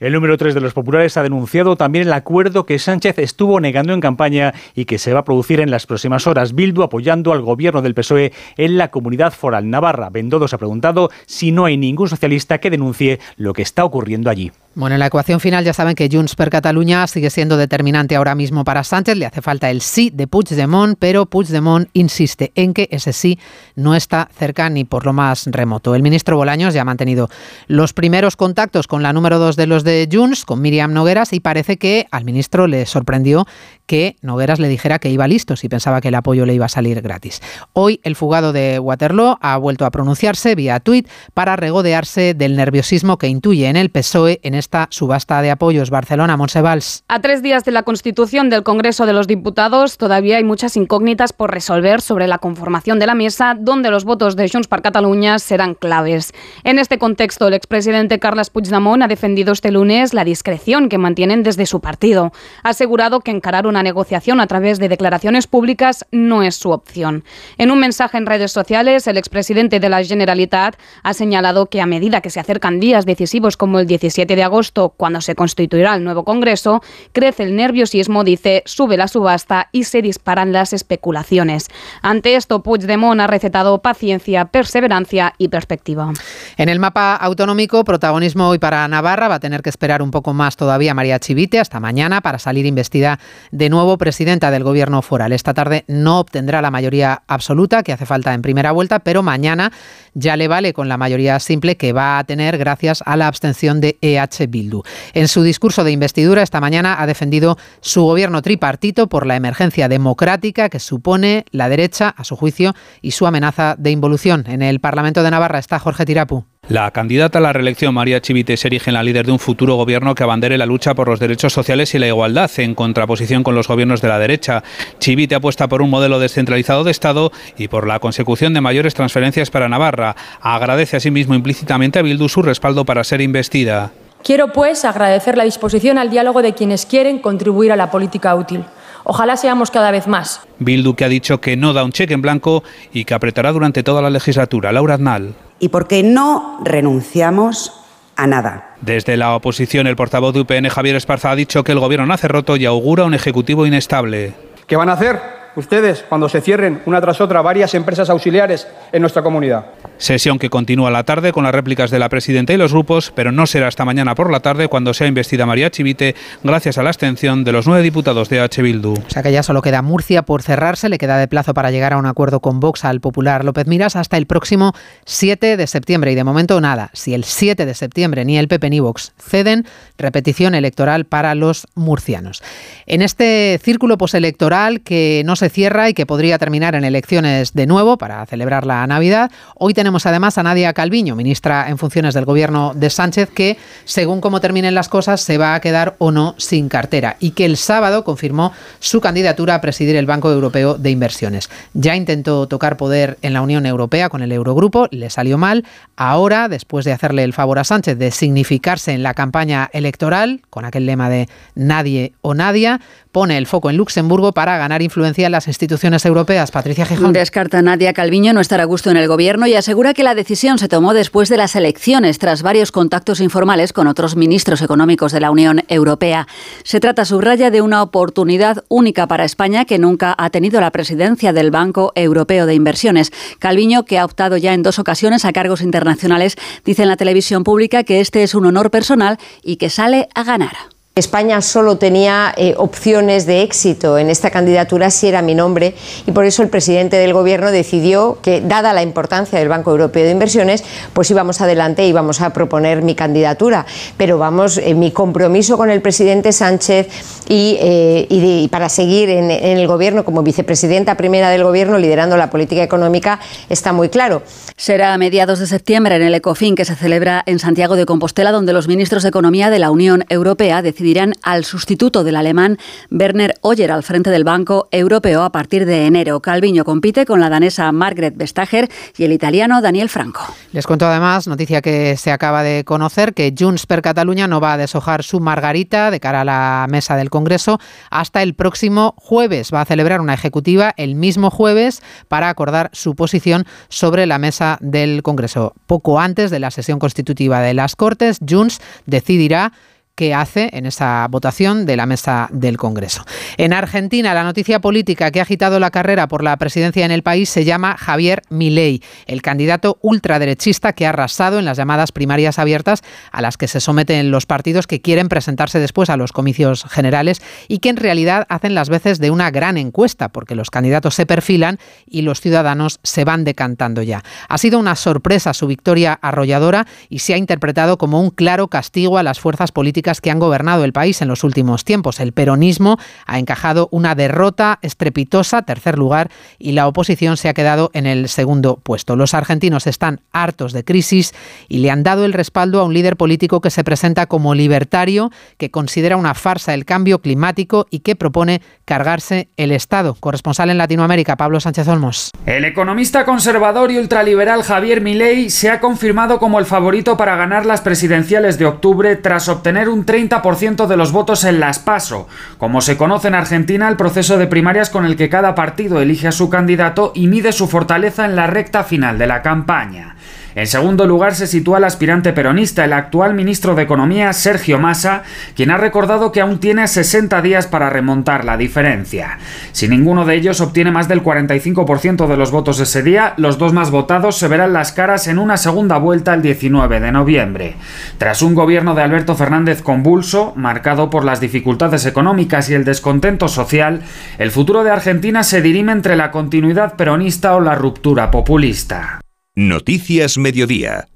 El 0.00 0.12
número 0.12 0.36
3 0.36 0.54
de 0.54 0.60
los 0.60 0.74
populares 0.74 1.16
ha 1.16 1.22
denunciado 1.22 1.76
también 1.76 2.06
el 2.06 2.12
acuerdo 2.12 2.66
que 2.66 2.78
Sánchez 2.78 3.18
estuvo 3.18 3.60
negando 3.60 3.92
en 3.92 4.00
campaña 4.00 4.54
y 4.74 4.84
que 4.84 4.98
se 4.98 5.12
va 5.12 5.20
a 5.20 5.24
producir 5.24 5.60
en 5.60 5.70
las 5.70 5.86
próximas 5.86 6.26
horas. 6.26 6.54
Bildu 6.54 6.82
apoyando 6.82 7.32
al 7.32 7.42
gobierno 7.42 7.82
del 7.82 7.94
PSOE 7.94 8.32
en 8.56 8.78
la 8.78 8.90
comunidad 8.90 9.32
foral 9.32 9.70
navarra. 9.70 10.10
Bendodo 10.10 10.48
se 10.48 10.56
ha 10.56 10.58
preguntado 10.58 11.10
si 11.26 11.52
no 11.52 11.64
hay 11.64 11.76
ningún 11.76 12.08
socialista 12.08 12.58
que 12.58 12.70
denuncie 12.70 13.20
lo 13.36 13.52
que 13.52 13.62
está 13.62 13.84
ocurriendo 13.84 14.30
allí. 14.30 14.52
Bueno, 14.76 14.96
en 14.96 14.98
la 14.98 15.06
ecuación 15.06 15.38
final 15.38 15.64
ya 15.64 15.72
saben 15.72 15.94
que 15.94 16.08
Junts 16.10 16.34
per 16.34 16.50
Catalunya 16.50 17.06
sigue 17.06 17.30
siendo 17.30 17.56
determinante 17.56 18.16
ahora 18.16 18.34
mismo 18.34 18.64
para 18.64 18.82
Sánchez. 18.82 19.16
Le 19.16 19.24
hace 19.24 19.40
falta 19.40 19.70
el 19.70 19.80
sí 19.80 20.10
de 20.12 20.26
Puigdemont, 20.26 20.96
pero 20.98 21.26
Puigdemont 21.26 21.88
insiste 21.92 22.50
en 22.56 22.74
que 22.74 22.88
ese 22.90 23.12
sí 23.12 23.38
no 23.76 23.94
está 23.94 24.28
cerca 24.36 24.68
ni 24.70 24.82
por 24.82 25.06
lo 25.06 25.12
más 25.12 25.46
remoto. 25.46 25.94
El 25.94 26.02
ministro 26.02 26.36
Bolaños 26.36 26.74
ya 26.74 26.80
ha 26.82 26.84
mantenido 26.84 27.28
los 27.68 27.92
primeros 27.92 28.34
contactos 28.34 28.88
con 28.88 29.04
la 29.04 29.12
número 29.12 29.38
dos 29.38 29.54
de 29.54 29.68
los 29.68 29.84
de 29.84 30.08
Junts, 30.10 30.44
con 30.44 30.60
Miriam 30.60 30.92
Nogueras, 30.92 31.32
y 31.32 31.38
parece 31.38 31.76
que 31.76 32.08
al 32.10 32.24
ministro 32.24 32.66
le 32.66 32.84
sorprendió 32.84 33.46
que 33.86 34.16
Nogueras 34.22 34.60
le 34.60 34.68
dijera 34.68 34.98
que 34.98 35.10
iba 35.10 35.28
listo 35.28 35.56
si 35.56 35.68
pensaba 35.68 36.00
que 36.00 36.08
el 36.08 36.14
apoyo 36.14 36.46
le 36.46 36.54
iba 36.54 36.66
a 36.66 36.68
salir 36.68 37.00
gratis. 37.02 37.40
Hoy 37.72 38.00
el 38.02 38.16
fugado 38.16 38.52
de 38.52 38.78
Waterloo 38.78 39.36
ha 39.40 39.56
vuelto 39.56 39.84
a 39.86 39.90
pronunciarse 39.90 40.54
vía 40.54 40.80
tuit 40.80 41.08
para 41.34 41.56
regodearse 41.56 42.34
del 42.34 42.56
nerviosismo 42.56 43.18
que 43.18 43.28
intuye 43.28 43.68
en 43.68 43.76
el 43.76 43.90
PSOE 43.90 44.40
en 44.42 44.54
esta 44.54 44.86
subasta 44.90 45.42
de 45.42 45.50
apoyos. 45.50 45.90
Barcelona, 45.90 46.36
Monsevals. 46.36 47.04
A 47.08 47.20
tres 47.20 47.42
días 47.42 47.64
de 47.64 47.72
la 47.72 47.82
constitución 47.82 48.50
del 48.50 48.62
Congreso 48.62 49.06
de 49.06 49.12
los 49.12 49.26
Diputados, 49.26 49.98
todavía 49.98 50.36
hay 50.36 50.44
muchas 50.44 50.76
incógnitas 50.76 51.32
por 51.32 51.50
resolver 51.50 52.00
sobre 52.00 52.26
la 52.26 52.38
conformación 52.38 52.98
de 52.98 53.06
la 53.06 53.14
mesa, 53.14 53.56
donde 53.58 53.90
los 53.90 54.04
votos 54.04 54.36
de 54.36 54.48
Junts 54.48 54.68
per 54.68 54.82
Catalunya 54.82 55.38
serán 55.38 55.74
claves. 55.74 56.32
En 56.62 56.78
este 56.78 56.98
contexto, 56.98 57.48
el 57.48 57.54
expresidente 57.54 58.18
Carles 58.18 58.50
Puigdemont 58.50 59.02
ha 59.02 59.08
defendido 59.08 59.52
este 59.52 59.70
lunes 59.70 60.14
la 60.14 60.24
discreción 60.24 60.88
que 60.88 60.98
mantienen 60.98 61.42
desde 61.42 61.66
su 61.66 61.80
partido. 61.80 62.32
Ha 62.62 62.70
asegurado 62.70 63.20
que 63.20 63.30
encarar 63.30 63.66
una 63.66 63.73
negociación 63.82 64.40
a 64.40 64.46
través 64.46 64.78
de 64.78 64.88
declaraciones 64.88 65.46
públicas 65.46 66.04
no 66.10 66.42
es 66.42 66.56
su 66.56 66.70
opción. 66.70 67.24
En 67.58 67.70
un 67.70 67.80
mensaje 67.80 68.18
en 68.18 68.26
redes 68.26 68.52
sociales, 68.52 69.06
el 69.06 69.16
expresidente 69.16 69.80
de 69.80 69.88
la 69.88 70.04
Generalitat 70.04 70.76
ha 71.02 71.14
señalado 71.14 71.66
que 71.66 71.80
a 71.80 71.86
medida 71.86 72.20
que 72.20 72.30
se 72.30 72.40
acercan 72.40 72.80
días 72.80 73.06
decisivos 73.06 73.56
como 73.56 73.78
el 73.78 73.86
17 73.86 74.36
de 74.36 74.42
agosto, 74.42 74.94
cuando 74.96 75.20
se 75.20 75.34
constituirá 75.34 75.94
el 75.94 76.04
nuevo 76.04 76.24
Congreso, 76.24 76.82
crece 77.12 77.44
el 77.44 77.56
nerviosismo, 77.56 78.24
dice, 78.24 78.62
sube 78.66 78.96
la 78.96 79.08
subasta 79.08 79.68
y 79.72 79.84
se 79.84 80.02
disparan 80.02 80.52
las 80.52 80.72
especulaciones. 80.72 81.68
Ante 82.02 82.36
esto, 82.36 82.62
Puigdemont 82.62 83.20
ha 83.20 83.26
recetado 83.26 83.80
paciencia, 83.82 84.46
perseverancia 84.46 85.34
y 85.38 85.48
perspectiva. 85.48 86.12
En 86.56 86.68
el 86.68 86.78
mapa 86.78 87.16
autonómico, 87.16 87.84
protagonismo 87.84 88.48
hoy 88.48 88.58
para 88.58 88.86
Navarra. 88.88 89.28
Va 89.28 89.36
a 89.36 89.40
tener 89.40 89.62
que 89.62 89.70
esperar 89.70 90.02
un 90.02 90.10
poco 90.10 90.32
más 90.32 90.56
todavía 90.56 90.94
María 90.94 91.18
Chivite 91.18 91.60
hasta 91.60 91.80
mañana 91.80 92.20
para 92.20 92.38
salir 92.38 92.66
investida 92.66 93.18
de 93.50 93.63
nuevo 93.68 93.98
presidenta 93.98 94.50
del 94.50 94.64
gobierno 94.64 95.02
foral. 95.02 95.32
Esta 95.32 95.54
tarde 95.54 95.84
no 95.88 96.20
obtendrá 96.20 96.62
la 96.62 96.70
mayoría 96.70 97.22
absoluta 97.26 97.82
que 97.82 97.92
hace 97.92 98.06
falta 98.06 98.34
en 98.34 98.42
primera 98.42 98.72
vuelta, 98.72 99.00
pero 99.00 99.22
mañana 99.22 99.72
ya 100.14 100.36
le 100.36 100.48
vale 100.48 100.72
con 100.72 100.88
la 100.88 100.96
mayoría 100.96 101.38
simple 101.40 101.76
que 101.76 101.92
va 101.92 102.18
a 102.18 102.24
tener 102.24 102.58
gracias 102.58 103.02
a 103.04 103.16
la 103.16 103.26
abstención 103.26 103.80
de 103.80 103.98
EH 104.00 104.46
Bildu. 104.48 104.82
En 105.12 105.28
su 105.28 105.42
discurso 105.42 105.84
de 105.84 105.92
investidura 105.92 106.42
esta 106.42 106.60
mañana 106.60 107.00
ha 107.00 107.06
defendido 107.06 107.58
su 107.80 108.02
gobierno 108.02 108.42
tripartito 108.42 109.08
por 109.08 109.26
la 109.26 109.36
emergencia 109.36 109.88
democrática 109.88 110.68
que 110.68 110.78
supone 110.78 111.44
la 111.50 111.68
derecha, 111.68 112.14
a 112.16 112.24
su 112.24 112.36
juicio, 112.36 112.74
y 113.02 113.12
su 113.12 113.26
amenaza 113.26 113.74
de 113.78 113.90
involución. 113.90 114.44
En 114.46 114.62
el 114.62 114.80
Parlamento 114.80 115.22
de 115.22 115.30
Navarra 115.30 115.58
está 115.58 115.78
Jorge 115.78 116.04
Tirapu. 116.04 116.44
La 116.68 116.90
candidata 116.92 117.38
a 117.38 117.42
la 117.42 117.52
reelección, 117.52 117.92
María 117.92 118.22
Chivite, 118.22 118.56
se 118.56 118.68
erige 118.68 118.88
en 118.88 118.94
la 118.94 119.02
líder 119.02 119.26
de 119.26 119.32
un 119.32 119.38
futuro 119.38 119.74
gobierno 119.74 120.14
que 120.14 120.22
abandere 120.22 120.56
la 120.56 120.64
lucha 120.64 120.94
por 120.94 121.08
los 121.08 121.20
derechos 121.20 121.52
sociales 121.52 121.94
y 121.94 121.98
la 121.98 122.06
igualdad, 122.06 122.50
en 122.56 122.74
contraposición 122.74 123.42
con 123.42 123.54
los 123.54 123.68
gobiernos 123.68 124.00
de 124.00 124.08
la 124.08 124.18
derecha. 124.18 124.62
Chivite 124.98 125.34
apuesta 125.34 125.68
por 125.68 125.82
un 125.82 125.90
modelo 125.90 126.18
descentralizado 126.18 126.82
de 126.82 126.90
Estado 126.90 127.32
y 127.58 127.68
por 127.68 127.86
la 127.86 127.98
consecución 127.98 128.54
de 128.54 128.62
mayores 128.62 128.94
transferencias 128.94 129.50
para 129.50 129.68
Navarra. 129.68 130.16
Agradece 130.40 130.96
asimismo 130.96 131.34
implícitamente 131.34 131.98
a 131.98 132.02
Bildu 132.02 132.30
su 132.30 132.40
respaldo 132.40 132.86
para 132.86 133.04
ser 133.04 133.20
investida. 133.20 133.92
Quiero, 134.22 134.54
pues, 134.54 134.86
agradecer 134.86 135.36
la 135.36 135.44
disposición 135.44 135.98
al 135.98 136.08
diálogo 136.08 136.40
de 136.40 136.54
quienes 136.54 136.86
quieren 136.86 137.18
contribuir 137.18 137.72
a 137.72 137.76
la 137.76 137.90
política 137.90 138.34
útil. 138.34 138.64
Ojalá 139.04 139.36
seamos 139.36 139.70
cada 139.70 139.90
vez 139.90 140.06
más. 140.06 140.40
Bildu 140.60 140.94
que 140.94 141.04
ha 141.04 141.10
dicho 141.10 141.42
que 141.42 141.58
no 141.58 141.74
da 141.74 141.84
un 141.84 141.92
cheque 141.92 142.14
en 142.14 142.22
blanco 142.22 142.64
y 142.94 143.04
que 143.04 143.12
apretará 143.12 143.52
durante 143.52 143.82
toda 143.82 144.00
la 144.00 144.08
legislatura. 144.08 144.72
Laura 144.72 144.94
Aznal. 144.94 145.34
Y 145.58 145.68
porque 145.68 146.02
no 146.02 146.60
renunciamos 146.64 147.84
a 148.16 148.26
nada. 148.26 148.74
Desde 148.80 149.16
la 149.16 149.34
oposición, 149.34 149.86
el 149.86 149.96
portavoz 149.96 150.34
de 150.34 150.40
UPN, 150.40 150.68
Javier 150.68 150.96
Esparza, 150.96 151.30
ha 151.30 151.36
dicho 151.36 151.64
que 151.64 151.72
el 151.72 151.80
gobierno 151.80 152.06
nace 152.06 152.28
roto 152.28 152.56
y 152.56 152.66
augura 152.66 153.04
un 153.04 153.14
ejecutivo 153.14 153.66
inestable. 153.66 154.34
¿Qué 154.66 154.76
van 154.76 154.88
a 154.88 154.92
hacer 154.92 155.20
ustedes 155.56 156.04
cuando 156.08 156.28
se 156.28 156.40
cierren 156.40 156.82
una 156.86 157.00
tras 157.00 157.20
otra 157.20 157.42
varias 157.42 157.74
empresas 157.74 158.10
auxiliares 158.10 158.66
en 158.92 159.00
nuestra 159.00 159.22
comunidad? 159.22 159.66
Sesión 159.98 160.38
que 160.38 160.50
continúa 160.50 160.90
la 160.90 161.04
tarde 161.04 161.32
con 161.32 161.44
las 161.44 161.54
réplicas 161.54 161.90
de 161.90 161.98
la 161.98 162.08
presidenta 162.08 162.52
y 162.52 162.56
los 162.56 162.72
grupos, 162.72 163.12
pero 163.14 163.32
no 163.32 163.46
será 163.46 163.68
hasta 163.68 163.84
mañana 163.84 164.14
por 164.14 164.30
la 164.30 164.40
tarde 164.40 164.68
cuando 164.68 164.92
sea 164.92 165.06
investida 165.06 165.46
María 165.46 165.70
Chivite 165.70 166.14
gracias 166.42 166.78
a 166.78 166.82
la 166.82 166.90
abstención 166.90 167.44
de 167.44 167.52
los 167.52 167.66
nueve 167.66 167.82
diputados 167.82 168.28
de 168.28 168.40
H. 168.40 168.60
Bildu. 168.60 168.94
O 168.94 169.10
sea 169.10 169.22
que 169.22 169.32
ya 169.32 169.42
solo 169.42 169.62
queda 169.62 169.82
Murcia 169.82 170.22
por 170.22 170.42
cerrarse, 170.42 170.88
le 170.88 170.98
queda 170.98 171.16
de 171.16 171.28
plazo 171.28 171.54
para 171.54 171.70
llegar 171.70 171.92
a 171.92 171.96
un 171.96 172.06
acuerdo 172.06 172.40
con 172.40 172.60
Vox 172.60 172.84
al 172.84 173.00
popular 173.00 173.44
López 173.44 173.66
Miras 173.66 173.96
hasta 173.96 174.16
el 174.16 174.26
próximo 174.26 174.74
7 175.04 175.56
de 175.56 175.66
septiembre 175.66 176.12
y 176.12 176.14
de 176.14 176.24
momento 176.24 176.60
nada. 176.60 176.90
Si 176.92 177.14
el 177.14 177.24
7 177.24 177.64
de 177.64 177.74
septiembre 177.74 178.24
ni 178.24 178.36
el 178.36 178.48
PP 178.48 178.70
ni 178.70 178.80
Vox 178.80 179.12
ceden, 179.18 179.66
repetición 179.96 180.54
electoral 180.54 181.04
para 181.04 181.34
los 181.34 181.68
murcianos. 181.74 182.42
En 182.86 183.00
este 183.00 183.60
círculo 183.62 183.96
postelectoral 183.96 184.80
que 184.80 185.22
no 185.24 185.36
se 185.36 185.48
cierra 185.48 185.88
y 185.88 185.94
que 185.94 186.06
podría 186.06 186.38
terminar 186.38 186.74
en 186.74 186.84
elecciones 186.84 187.54
de 187.54 187.66
nuevo 187.66 187.96
para 187.96 188.26
celebrar 188.26 188.66
la 188.66 188.86
Navidad, 188.86 189.30
hoy 189.54 189.74
tenemos 189.74 189.93
además 190.06 190.38
a 190.38 190.42
Nadia 190.42 190.72
Calviño, 190.72 191.16
ministra 191.16 191.68
en 191.68 191.78
funciones 191.78 192.14
del 192.14 192.24
gobierno 192.24 192.72
de 192.74 192.90
Sánchez, 192.90 193.30
que 193.30 193.56
según 193.84 194.20
cómo 194.20 194.40
terminen 194.40 194.74
las 194.74 194.88
cosas 194.88 195.20
se 195.20 195.38
va 195.38 195.54
a 195.54 195.60
quedar 195.60 195.94
o 195.98 196.10
no 196.10 196.34
sin 196.38 196.68
cartera 196.68 197.16
y 197.20 197.30
que 197.30 197.44
el 197.44 197.56
sábado 197.56 198.04
confirmó 198.04 198.52
su 198.80 199.00
candidatura 199.00 199.54
a 199.54 199.60
presidir 199.60 199.96
el 199.96 200.06
Banco 200.06 200.30
Europeo 200.30 200.74
de 200.74 200.90
Inversiones. 200.90 201.48
Ya 201.72 201.96
intentó 201.96 202.46
tocar 202.48 202.76
poder 202.76 203.18
en 203.22 203.32
la 203.32 203.42
Unión 203.42 203.66
Europea 203.66 204.08
con 204.08 204.22
el 204.22 204.32
Eurogrupo, 204.32 204.88
le 204.90 205.10
salió 205.10 205.38
mal. 205.38 205.64
Ahora, 205.96 206.48
después 206.48 206.84
de 206.84 206.92
hacerle 206.92 207.24
el 207.24 207.32
favor 207.32 207.58
a 207.58 207.64
Sánchez 207.64 207.98
de 207.98 208.10
significarse 208.10 208.92
en 208.92 209.02
la 209.02 209.14
campaña 209.14 209.70
electoral, 209.72 210.42
con 210.50 210.64
aquel 210.64 210.86
lema 210.86 211.08
de 211.08 211.28
nadie 211.54 212.12
o 212.20 212.34
nadie, 212.34 212.78
pone 213.14 213.38
el 213.38 213.46
foco 213.46 213.70
en 213.70 213.76
Luxemburgo 213.76 214.32
para 214.32 214.58
ganar 214.58 214.82
influencia 214.82 215.26
en 215.26 215.32
las 215.32 215.46
instituciones 215.46 216.04
europeas. 216.04 216.50
Patricia 216.50 216.84
Gijón. 216.84 217.12
Descarta 217.12 217.62
Nadia 217.62 217.92
Calviño 217.92 218.32
no 218.32 218.40
estar 218.40 218.60
a 218.60 218.64
gusto 218.64 218.90
en 218.90 218.96
el 218.96 219.06
gobierno 219.06 219.46
y 219.46 219.54
asegura 219.54 219.73
asegura 219.74 219.92
que 219.92 220.04
la 220.04 220.14
decisión 220.14 220.56
se 220.58 220.68
tomó 220.68 220.94
después 220.94 221.28
de 221.28 221.36
las 221.36 221.56
elecciones, 221.56 222.20
tras 222.20 222.42
varios 222.42 222.70
contactos 222.70 223.18
informales 223.18 223.72
con 223.72 223.88
otros 223.88 224.14
ministros 224.14 224.62
económicos 224.62 225.10
de 225.10 225.18
la 225.18 225.32
Unión 225.32 225.64
Europea. 225.66 226.28
Se 226.62 226.78
trata, 226.78 227.04
subraya, 227.04 227.50
de 227.50 227.60
una 227.60 227.82
oportunidad 227.82 228.62
única 228.68 229.08
para 229.08 229.24
España 229.24 229.64
que 229.64 229.80
nunca 229.80 230.14
ha 230.16 230.30
tenido 230.30 230.60
la 230.60 230.70
presidencia 230.70 231.32
del 231.32 231.50
Banco 231.50 231.90
Europeo 231.96 232.46
de 232.46 232.54
Inversiones. 232.54 233.10
Calviño, 233.40 233.84
que 233.84 233.98
ha 233.98 234.04
optado 234.04 234.36
ya 234.36 234.54
en 234.54 234.62
dos 234.62 234.78
ocasiones 234.78 235.24
a 235.24 235.32
cargos 235.32 235.60
internacionales, 235.60 236.36
dice 236.64 236.82
en 236.82 236.88
la 236.88 236.96
televisión 236.96 237.42
pública 237.42 237.82
que 237.82 237.98
este 237.98 238.22
es 238.22 238.36
un 238.36 238.46
honor 238.46 238.70
personal 238.70 239.18
y 239.42 239.56
que 239.56 239.70
sale 239.70 240.08
a 240.14 240.22
ganar. 240.22 240.73
España 240.96 241.40
solo 241.40 241.76
tenía 241.76 242.32
eh, 242.36 242.54
opciones 242.56 243.26
de 243.26 243.42
éxito 243.42 243.98
en 243.98 244.10
esta 244.10 244.30
candidatura 244.30 244.90
si 244.90 245.08
era 245.08 245.22
mi 245.22 245.34
nombre 245.34 245.74
y 246.06 246.12
por 246.12 246.24
eso 246.24 246.44
el 246.44 246.50
presidente 246.50 246.98
del 246.98 247.12
gobierno 247.12 247.50
decidió 247.50 248.18
que, 248.22 248.40
dada 248.40 248.72
la 248.72 248.84
importancia 248.84 249.36
del 249.36 249.48
Banco 249.48 249.72
Europeo 249.72 250.04
de 250.04 250.12
Inversiones, 250.12 250.62
pues 250.92 251.10
íbamos 251.10 251.40
adelante 251.40 251.84
y 251.84 251.88
íbamos 251.88 252.20
a 252.20 252.32
proponer 252.32 252.82
mi 252.82 252.94
candidatura. 252.94 253.66
Pero 253.96 254.18
vamos, 254.18 254.56
eh, 254.56 254.72
mi 254.74 254.92
compromiso 254.92 255.56
con 255.56 255.68
el 255.68 255.82
presidente 255.82 256.30
Sánchez 256.30 256.86
y, 257.28 257.56
eh, 257.58 258.48
para 258.52 258.68
seguir 258.68 259.10
en, 259.10 259.32
el 259.32 259.66
gobierno 259.66 260.04
como 260.04 260.22
vicepresidenta 260.22 260.96
primera 260.96 261.28
del 261.30 261.42
gobierno 261.42 261.76
liderando 261.76 262.16
la 262.16 262.30
política 262.30 262.62
económica 262.62 263.18
está 263.48 263.72
muy 263.72 263.88
claro. 263.88 264.22
Será 264.56 264.94
a 264.94 264.98
mediados 264.98 265.40
de 265.40 265.48
septiembre 265.48 265.96
en 265.96 266.02
el 266.02 266.14
ECOFIN 266.14 266.54
que 266.54 266.64
se 266.64 266.76
celebra 266.76 267.24
en 267.26 267.40
Santiago 267.40 267.74
de 267.74 267.84
Compostela, 267.84 268.30
donde 268.30 268.52
los 268.52 268.68
ministros 268.68 269.02
de 269.02 269.08
Economía 269.08 269.50
de 269.50 269.58
la 269.58 269.72
Unión 269.72 270.04
Europea 270.08 270.62
decidirán 270.62 270.83
decidirán 270.84 271.14
al 271.22 271.46
sustituto 271.46 272.04
del 272.04 272.14
alemán 272.14 272.58
Werner 272.90 273.36
Hoyer 273.40 273.72
al 273.72 273.82
frente 273.82 274.10
del 274.10 274.22
Banco 274.22 274.68
Europeo 274.70 275.22
a 275.22 275.32
partir 275.32 275.64
de 275.64 275.86
enero. 275.86 276.20
Calviño 276.20 276.62
compite 276.62 277.06
con 277.06 277.20
la 277.20 277.30
danesa 277.30 277.72
Margaret 277.72 278.14
Vestager 278.14 278.68
y 278.98 279.04
el 279.04 279.12
italiano 279.12 279.62
Daniel 279.62 279.88
Franco. 279.88 280.20
Les 280.52 280.66
cuento 280.66 280.86
además, 280.86 281.26
noticia 281.26 281.62
que 281.62 281.96
se 281.96 282.12
acaba 282.12 282.42
de 282.42 282.64
conocer, 282.64 283.14
que 283.14 283.34
Junts 283.36 283.64
per 283.64 283.80
Catalunya 283.80 284.28
no 284.28 284.40
va 284.40 284.52
a 284.52 284.56
deshojar 284.58 285.02
su 285.04 285.20
margarita 285.20 285.90
de 285.90 286.00
cara 286.00 286.20
a 286.20 286.24
la 286.26 286.66
mesa 286.68 286.96
del 286.96 287.08
Congreso 287.08 287.58
hasta 287.88 288.22
el 288.22 288.34
próximo 288.34 288.94
jueves. 288.98 289.54
Va 289.54 289.62
a 289.62 289.64
celebrar 289.64 290.02
una 290.02 290.12
ejecutiva 290.12 290.74
el 290.76 290.96
mismo 290.96 291.30
jueves 291.30 291.82
para 292.08 292.28
acordar 292.28 292.68
su 292.74 292.94
posición 292.94 293.46
sobre 293.70 294.04
la 294.04 294.18
mesa 294.18 294.58
del 294.60 295.02
Congreso. 295.02 295.54
Poco 295.66 295.98
antes 295.98 296.30
de 296.30 296.40
la 296.40 296.50
sesión 296.50 296.78
constitutiva 296.78 297.40
de 297.40 297.54
las 297.54 297.74
Cortes, 297.74 298.18
Junts 298.28 298.60
decidirá 298.84 299.52
que 299.94 300.12
hace 300.12 300.50
en 300.52 300.66
esa 300.66 301.06
votación 301.08 301.66
de 301.66 301.76
la 301.76 301.86
mesa 301.86 302.28
del 302.32 302.56
Congreso. 302.56 303.04
En 303.36 303.52
Argentina, 303.52 304.12
la 304.12 304.24
noticia 304.24 304.60
política 304.60 305.10
que 305.10 305.20
ha 305.20 305.22
agitado 305.22 305.60
la 305.60 305.70
carrera 305.70 306.08
por 306.08 306.24
la 306.24 306.36
presidencia 306.36 306.84
en 306.84 306.90
el 306.90 307.02
país 307.02 307.30
se 307.30 307.44
llama 307.44 307.76
Javier 307.78 308.22
Milei, 308.28 308.82
el 309.06 309.22
candidato 309.22 309.78
ultraderechista 309.82 310.72
que 310.72 310.86
ha 310.86 310.88
arrasado 310.90 311.38
en 311.38 311.44
las 311.44 311.58
llamadas 311.58 311.92
primarias 311.92 312.38
abiertas 312.40 312.82
a 313.12 313.22
las 313.22 313.36
que 313.36 313.46
se 313.46 313.60
someten 313.60 314.10
los 314.10 314.26
partidos 314.26 314.66
que 314.66 314.80
quieren 314.80 315.08
presentarse 315.08 315.60
después 315.60 315.90
a 315.90 315.96
los 315.96 316.12
comicios 316.12 316.64
generales 316.64 317.22
y 317.46 317.58
que 317.58 317.68
en 317.68 317.76
realidad 317.76 318.26
hacen 318.28 318.54
las 318.54 318.68
veces 318.68 318.98
de 318.98 319.10
una 319.10 319.30
gran 319.30 319.56
encuesta 319.56 320.08
porque 320.08 320.34
los 320.34 320.50
candidatos 320.50 320.94
se 320.96 321.06
perfilan 321.06 321.58
y 321.86 322.02
los 322.02 322.20
ciudadanos 322.20 322.80
se 322.82 323.04
van 323.04 323.22
decantando 323.22 323.82
ya. 323.82 324.02
Ha 324.28 324.38
sido 324.38 324.58
una 324.58 324.74
sorpresa 324.74 325.34
su 325.34 325.46
victoria 325.46 325.92
arrolladora 326.02 326.66
y 326.88 326.98
se 326.98 327.14
ha 327.14 327.16
interpretado 327.16 327.78
como 327.78 328.00
un 328.00 328.10
claro 328.10 328.48
castigo 328.48 328.98
a 328.98 329.04
las 329.04 329.20
fuerzas 329.20 329.52
políticas 329.52 329.83
que 330.00 330.10
han 330.10 330.18
gobernado 330.18 330.64
el 330.64 330.72
país 330.72 331.02
en 331.02 331.08
los 331.08 331.24
últimos 331.24 331.64
tiempos. 331.64 332.00
El 332.00 332.12
peronismo 332.12 332.78
ha 333.06 333.18
encajado 333.18 333.68
una 333.70 333.94
derrota 333.94 334.58
estrepitosa, 334.62 335.42
tercer 335.42 335.78
lugar, 335.78 336.10
y 336.38 336.52
la 336.52 336.66
oposición 336.66 337.16
se 337.16 337.28
ha 337.28 337.34
quedado 337.34 337.70
en 337.74 337.86
el 337.86 338.08
segundo 338.08 338.56
puesto. 338.56 338.96
Los 338.96 339.14
argentinos 339.14 339.66
están 339.66 340.00
hartos 340.12 340.52
de 340.52 340.64
crisis 340.64 341.12
y 341.48 341.58
le 341.58 341.70
han 341.70 341.82
dado 341.82 342.04
el 342.04 342.12
respaldo 342.12 342.60
a 342.60 342.64
un 342.64 342.74
líder 342.74 342.96
político 342.96 343.40
que 343.40 343.50
se 343.50 343.64
presenta 343.64 344.06
como 344.06 344.34
libertario, 344.34 345.10
que 345.36 345.50
considera 345.50 345.96
una 345.96 346.14
farsa 346.14 346.54
el 346.54 346.64
cambio 346.64 347.00
climático 347.00 347.66
y 347.70 347.80
que 347.80 347.96
propone 347.96 348.40
cargarse 348.64 349.28
el 349.36 349.52
Estado. 349.52 349.94
Corresponsal 350.00 350.50
en 350.50 350.58
Latinoamérica, 350.58 351.16
Pablo 351.16 351.40
Sánchez 351.40 351.68
Olmos. 351.68 352.10
El 352.26 352.44
economista 352.44 353.04
conservador 353.04 353.70
y 353.70 353.78
ultraliberal 353.78 354.42
Javier 354.42 354.80
Milei 354.80 355.30
se 355.30 355.50
ha 355.50 355.60
confirmado 355.60 356.18
como 356.18 356.38
el 356.38 356.46
favorito 356.46 356.96
para 356.96 357.16
ganar 357.16 357.46
las 357.46 357.60
presidenciales 357.60 358.38
de 358.38 358.46
octubre 358.46 358.96
tras 358.96 359.28
obtener 359.28 359.68
un 359.68 359.73
un 359.74 359.84
30% 359.84 360.66
de 360.66 360.76
los 360.76 360.92
votos 360.92 361.24
en 361.24 361.40
las 361.40 361.58
PASO, 361.58 362.08
como 362.38 362.60
se 362.60 362.76
conoce 362.76 363.08
en 363.08 363.14
Argentina 363.14 363.68
el 363.68 363.76
proceso 363.76 364.16
de 364.16 364.26
primarias 364.26 364.70
con 364.70 364.86
el 364.86 364.96
que 364.96 365.08
cada 365.08 365.34
partido 365.34 365.80
elige 365.80 366.08
a 366.08 366.12
su 366.12 366.30
candidato 366.30 366.92
y 366.94 367.08
mide 367.08 367.32
su 367.32 367.48
fortaleza 367.48 368.04
en 368.04 368.16
la 368.16 368.28
recta 368.28 368.64
final 368.64 368.98
de 368.98 369.06
la 369.06 369.20
campaña. 369.20 369.96
En 370.34 370.48
segundo 370.48 370.86
lugar 370.86 371.14
se 371.14 371.28
sitúa 371.28 371.58
el 371.58 371.64
aspirante 371.64 372.12
peronista, 372.12 372.64
el 372.64 372.72
actual 372.72 373.14
ministro 373.14 373.54
de 373.54 373.62
Economía, 373.62 374.12
Sergio 374.12 374.58
Massa, 374.58 375.04
quien 375.36 375.50
ha 375.52 375.56
recordado 375.56 376.10
que 376.10 376.20
aún 376.20 376.40
tiene 376.40 376.66
60 376.66 377.22
días 377.22 377.46
para 377.46 377.70
remontar 377.70 378.24
la 378.24 378.36
diferencia. 378.36 379.18
Si 379.52 379.68
ninguno 379.68 380.04
de 380.04 380.16
ellos 380.16 380.40
obtiene 380.40 380.72
más 380.72 380.88
del 380.88 381.04
45% 381.04 382.08
de 382.08 382.16
los 382.16 382.32
votos 382.32 382.58
ese 382.58 382.82
día, 382.82 383.14
los 383.16 383.38
dos 383.38 383.52
más 383.52 383.70
votados 383.70 384.18
se 384.18 384.26
verán 384.26 384.52
las 384.52 384.72
caras 384.72 385.06
en 385.06 385.18
una 385.18 385.36
segunda 385.36 385.78
vuelta 385.78 386.14
el 386.14 386.22
19 386.22 386.80
de 386.80 386.90
noviembre. 386.90 387.56
Tras 387.98 388.20
un 388.22 388.34
gobierno 388.34 388.74
de 388.74 388.82
Alberto 388.82 389.14
Fernández 389.14 389.62
convulso, 389.62 390.32
marcado 390.34 390.90
por 390.90 391.04
las 391.04 391.20
dificultades 391.20 391.86
económicas 391.86 392.50
y 392.50 392.54
el 392.54 392.64
descontento 392.64 393.28
social, 393.28 393.82
el 394.18 394.32
futuro 394.32 394.64
de 394.64 394.70
Argentina 394.70 395.22
se 395.22 395.42
dirime 395.42 395.72
entre 395.72 395.94
la 395.94 396.10
continuidad 396.10 396.74
peronista 396.74 397.36
o 397.36 397.40
la 397.40 397.54
ruptura 397.54 398.10
populista. 398.10 399.03
Noticias 399.36 400.16
Mediodía. 400.16 400.86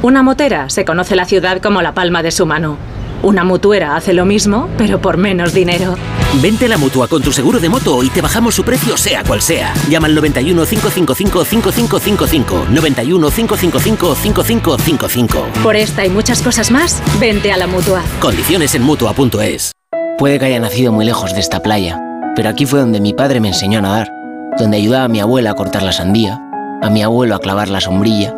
Una 0.00 0.22
motera 0.22 0.70
se 0.70 0.86
conoce 0.86 1.14
la 1.14 1.26
ciudad 1.26 1.60
como 1.60 1.82
la 1.82 1.92
palma 1.92 2.22
de 2.22 2.30
su 2.30 2.46
mano. 2.46 2.78
Una 3.22 3.44
mutuera 3.44 3.96
hace 3.96 4.14
lo 4.14 4.24
mismo, 4.24 4.66
pero 4.78 5.02
por 5.02 5.18
menos 5.18 5.52
dinero. 5.52 5.94
Vente 6.40 6.64
a 6.64 6.68
la 6.68 6.78
mutua 6.78 7.06
con 7.06 7.20
tu 7.20 7.30
seguro 7.30 7.60
de 7.60 7.68
moto 7.68 8.02
y 8.02 8.08
te 8.08 8.22
bajamos 8.22 8.54
su 8.54 8.64
precio, 8.64 8.96
sea 8.96 9.24
cual 9.24 9.42
sea. 9.42 9.74
Llama 9.90 10.06
al 10.06 10.14
91 10.14 10.64
555 10.64 11.44
5555. 11.44 12.66
91 12.70 13.30
555 13.30 14.14
5555. 14.14 15.48
Por 15.62 15.76
esta 15.76 16.06
y 16.06 16.08
muchas 16.08 16.40
cosas 16.40 16.70
más, 16.70 17.02
vente 17.20 17.52
a 17.52 17.58
la 17.58 17.66
mutua. 17.66 18.02
Condiciones 18.20 18.74
en 18.74 18.84
mutua.es. 18.84 19.72
Puede 20.16 20.38
que 20.38 20.46
haya 20.46 20.60
nacido 20.60 20.92
muy 20.92 21.04
lejos 21.04 21.34
de 21.34 21.40
esta 21.40 21.60
playa, 21.60 22.00
pero 22.34 22.48
aquí 22.48 22.64
fue 22.64 22.80
donde 22.80 23.02
mi 23.02 23.12
padre 23.12 23.40
me 23.40 23.48
enseñó 23.48 23.80
a 23.80 23.82
nadar, 23.82 24.10
donde 24.58 24.78
ayudaba 24.78 25.04
a 25.04 25.08
mi 25.08 25.20
abuela 25.20 25.50
a 25.50 25.54
cortar 25.54 25.82
la 25.82 25.92
sandía 25.92 26.42
a 26.80 26.90
mi 26.90 27.02
abuelo 27.02 27.34
a 27.34 27.40
clavar 27.40 27.68
la 27.68 27.80
sombrilla, 27.80 28.36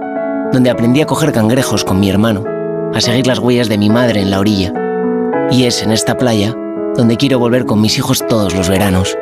donde 0.53 0.71
aprendí 0.71 1.01
a 1.01 1.07
coger 1.07 1.33
cangrejos 1.33 1.85
con 1.85 2.01
mi 2.01 2.09
hermano, 2.09 2.45
a 2.95 3.01
seguir 3.01 3.27
las 3.27 3.39
huellas 3.39 3.69
de 3.69 3.79
mi 3.79 3.91
madre 3.91 4.21
en 4.21 4.31
la 4.31 4.41
orilla. 4.41 4.73
Y 5.51 5.65
es 5.65 5.83
en 5.83 5.93
esta 5.93 6.17
playa 6.17 6.55
donde 6.97 7.17
quiero 7.17 7.39
volver 7.39 7.67
con 7.67 7.81
mis 7.81 7.99
hijos 7.99 8.25
todos 8.27 8.55
los 8.55 8.69
veranos. 8.69 9.17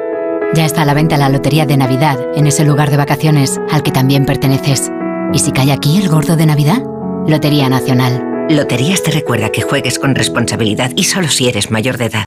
Ya 0.54 0.64
está 0.64 0.83
a 0.83 0.85
la 0.85 0.94
venta 0.94 1.16
la 1.16 1.28
Lotería 1.28 1.66
de 1.66 1.76
Navidad 1.76 2.18
en 2.35 2.46
ese 2.46 2.64
lugar 2.64 2.90
de 2.90 2.96
vacaciones 2.96 3.61
al 3.70 3.83
que 3.83 3.90
también 3.90 4.24
perteneces. 4.24 4.90
¿Y 5.33 5.38
si 5.40 5.52
cae 5.52 5.72
aquí 5.72 5.98
el 5.98 6.09
gordo 6.09 6.37
de 6.37 6.46
Navidad? 6.46 6.83
Lotería 7.26 7.68
Nacional. 7.68 8.24
Loterías 8.48 9.02
te 9.02 9.11
recuerda 9.11 9.50
que 9.50 9.61
juegues 9.61 9.98
con 9.98 10.14
responsabilidad 10.14 10.90
y 10.96 11.04
solo 11.04 11.28
si 11.28 11.48
eres 11.48 11.70
mayor 11.70 11.98
de 11.98 12.07
edad. 12.07 12.24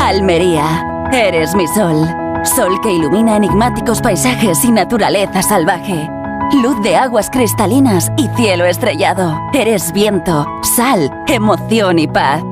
Almería, 0.00 0.86
eres 1.12 1.54
mi 1.54 1.66
sol. 1.66 2.08
Sol 2.44 2.80
que 2.82 2.90
ilumina 2.90 3.36
enigmáticos 3.36 4.00
paisajes 4.00 4.64
y 4.64 4.70
naturaleza 4.70 5.42
salvaje 5.42 6.08
luz 6.56 6.80
de 6.82 6.96
aguas 6.96 7.30
cristalinas 7.30 8.10
y 8.16 8.28
cielo 8.36 8.64
estrellado. 8.64 9.38
Eres 9.52 9.92
viento, 9.92 10.46
sal, 10.62 11.10
emoción 11.26 11.98
y 11.98 12.08
paz. 12.08 12.42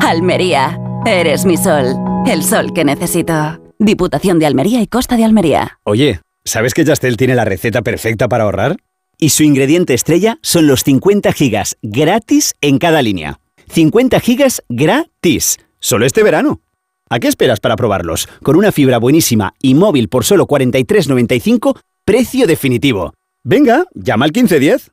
Almería, 0.00 0.78
eres 1.06 1.44
mi 1.44 1.56
sol, 1.56 1.96
el 2.26 2.42
sol 2.42 2.72
que 2.74 2.84
necesito. 2.84 3.60
Diputación 3.78 4.38
de 4.38 4.46
Almería 4.46 4.82
y 4.82 4.86
Costa 4.86 5.16
de 5.16 5.24
Almería. 5.24 5.78
Oye, 5.84 6.20
¿sabes 6.44 6.74
que 6.74 6.84
Yastel 6.84 7.16
tiene 7.16 7.34
la 7.34 7.44
receta 7.44 7.82
perfecta 7.82 8.28
para 8.28 8.44
ahorrar? 8.44 8.76
Y 9.18 9.30
su 9.30 9.42
ingrediente 9.42 9.94
estrella 9.94 10.38
son 10.42 10.66
los 10.66 10.82
50 10.82 11.32
gigas 11.32 11.76
gratis 11.82 12.54
en 12.60 12.78
cada 12.78 13.02
línea. 13.02 13.40
50 13.70 14.18
gigas 14.20 14.62
gratis. 14.68 15.58
Solo 15.78 16.04
este 16.04 16.22
verano. 16.22 16.60
¿A 17.08 17.18
qué 17.18 17.28
esperas 17.28 17.60
para 17.60 17.76
probarlos? 17.76 18.28
Con 18.42 18.56
una 18.56 18.72
fibra 18.72 18.98
buenísima 18.98 19.54
y 19.60 19.74
móvil 19.74 20.08
por 20.08 20.24
solo 20.24 20.46
43.95, 20.46 21.78
precio 22.04 22.46
definitivo. 22.46 23.12
Venga, 23.44 23.84
llama 23.94 24.26
al 24.26 24.32
1510. 24.32 24.90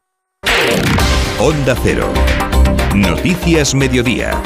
Onda 1.40 1.76
Cero. 1.84 2.08
Noticias 2.96 3.76
Mediodía. 3.76 4.42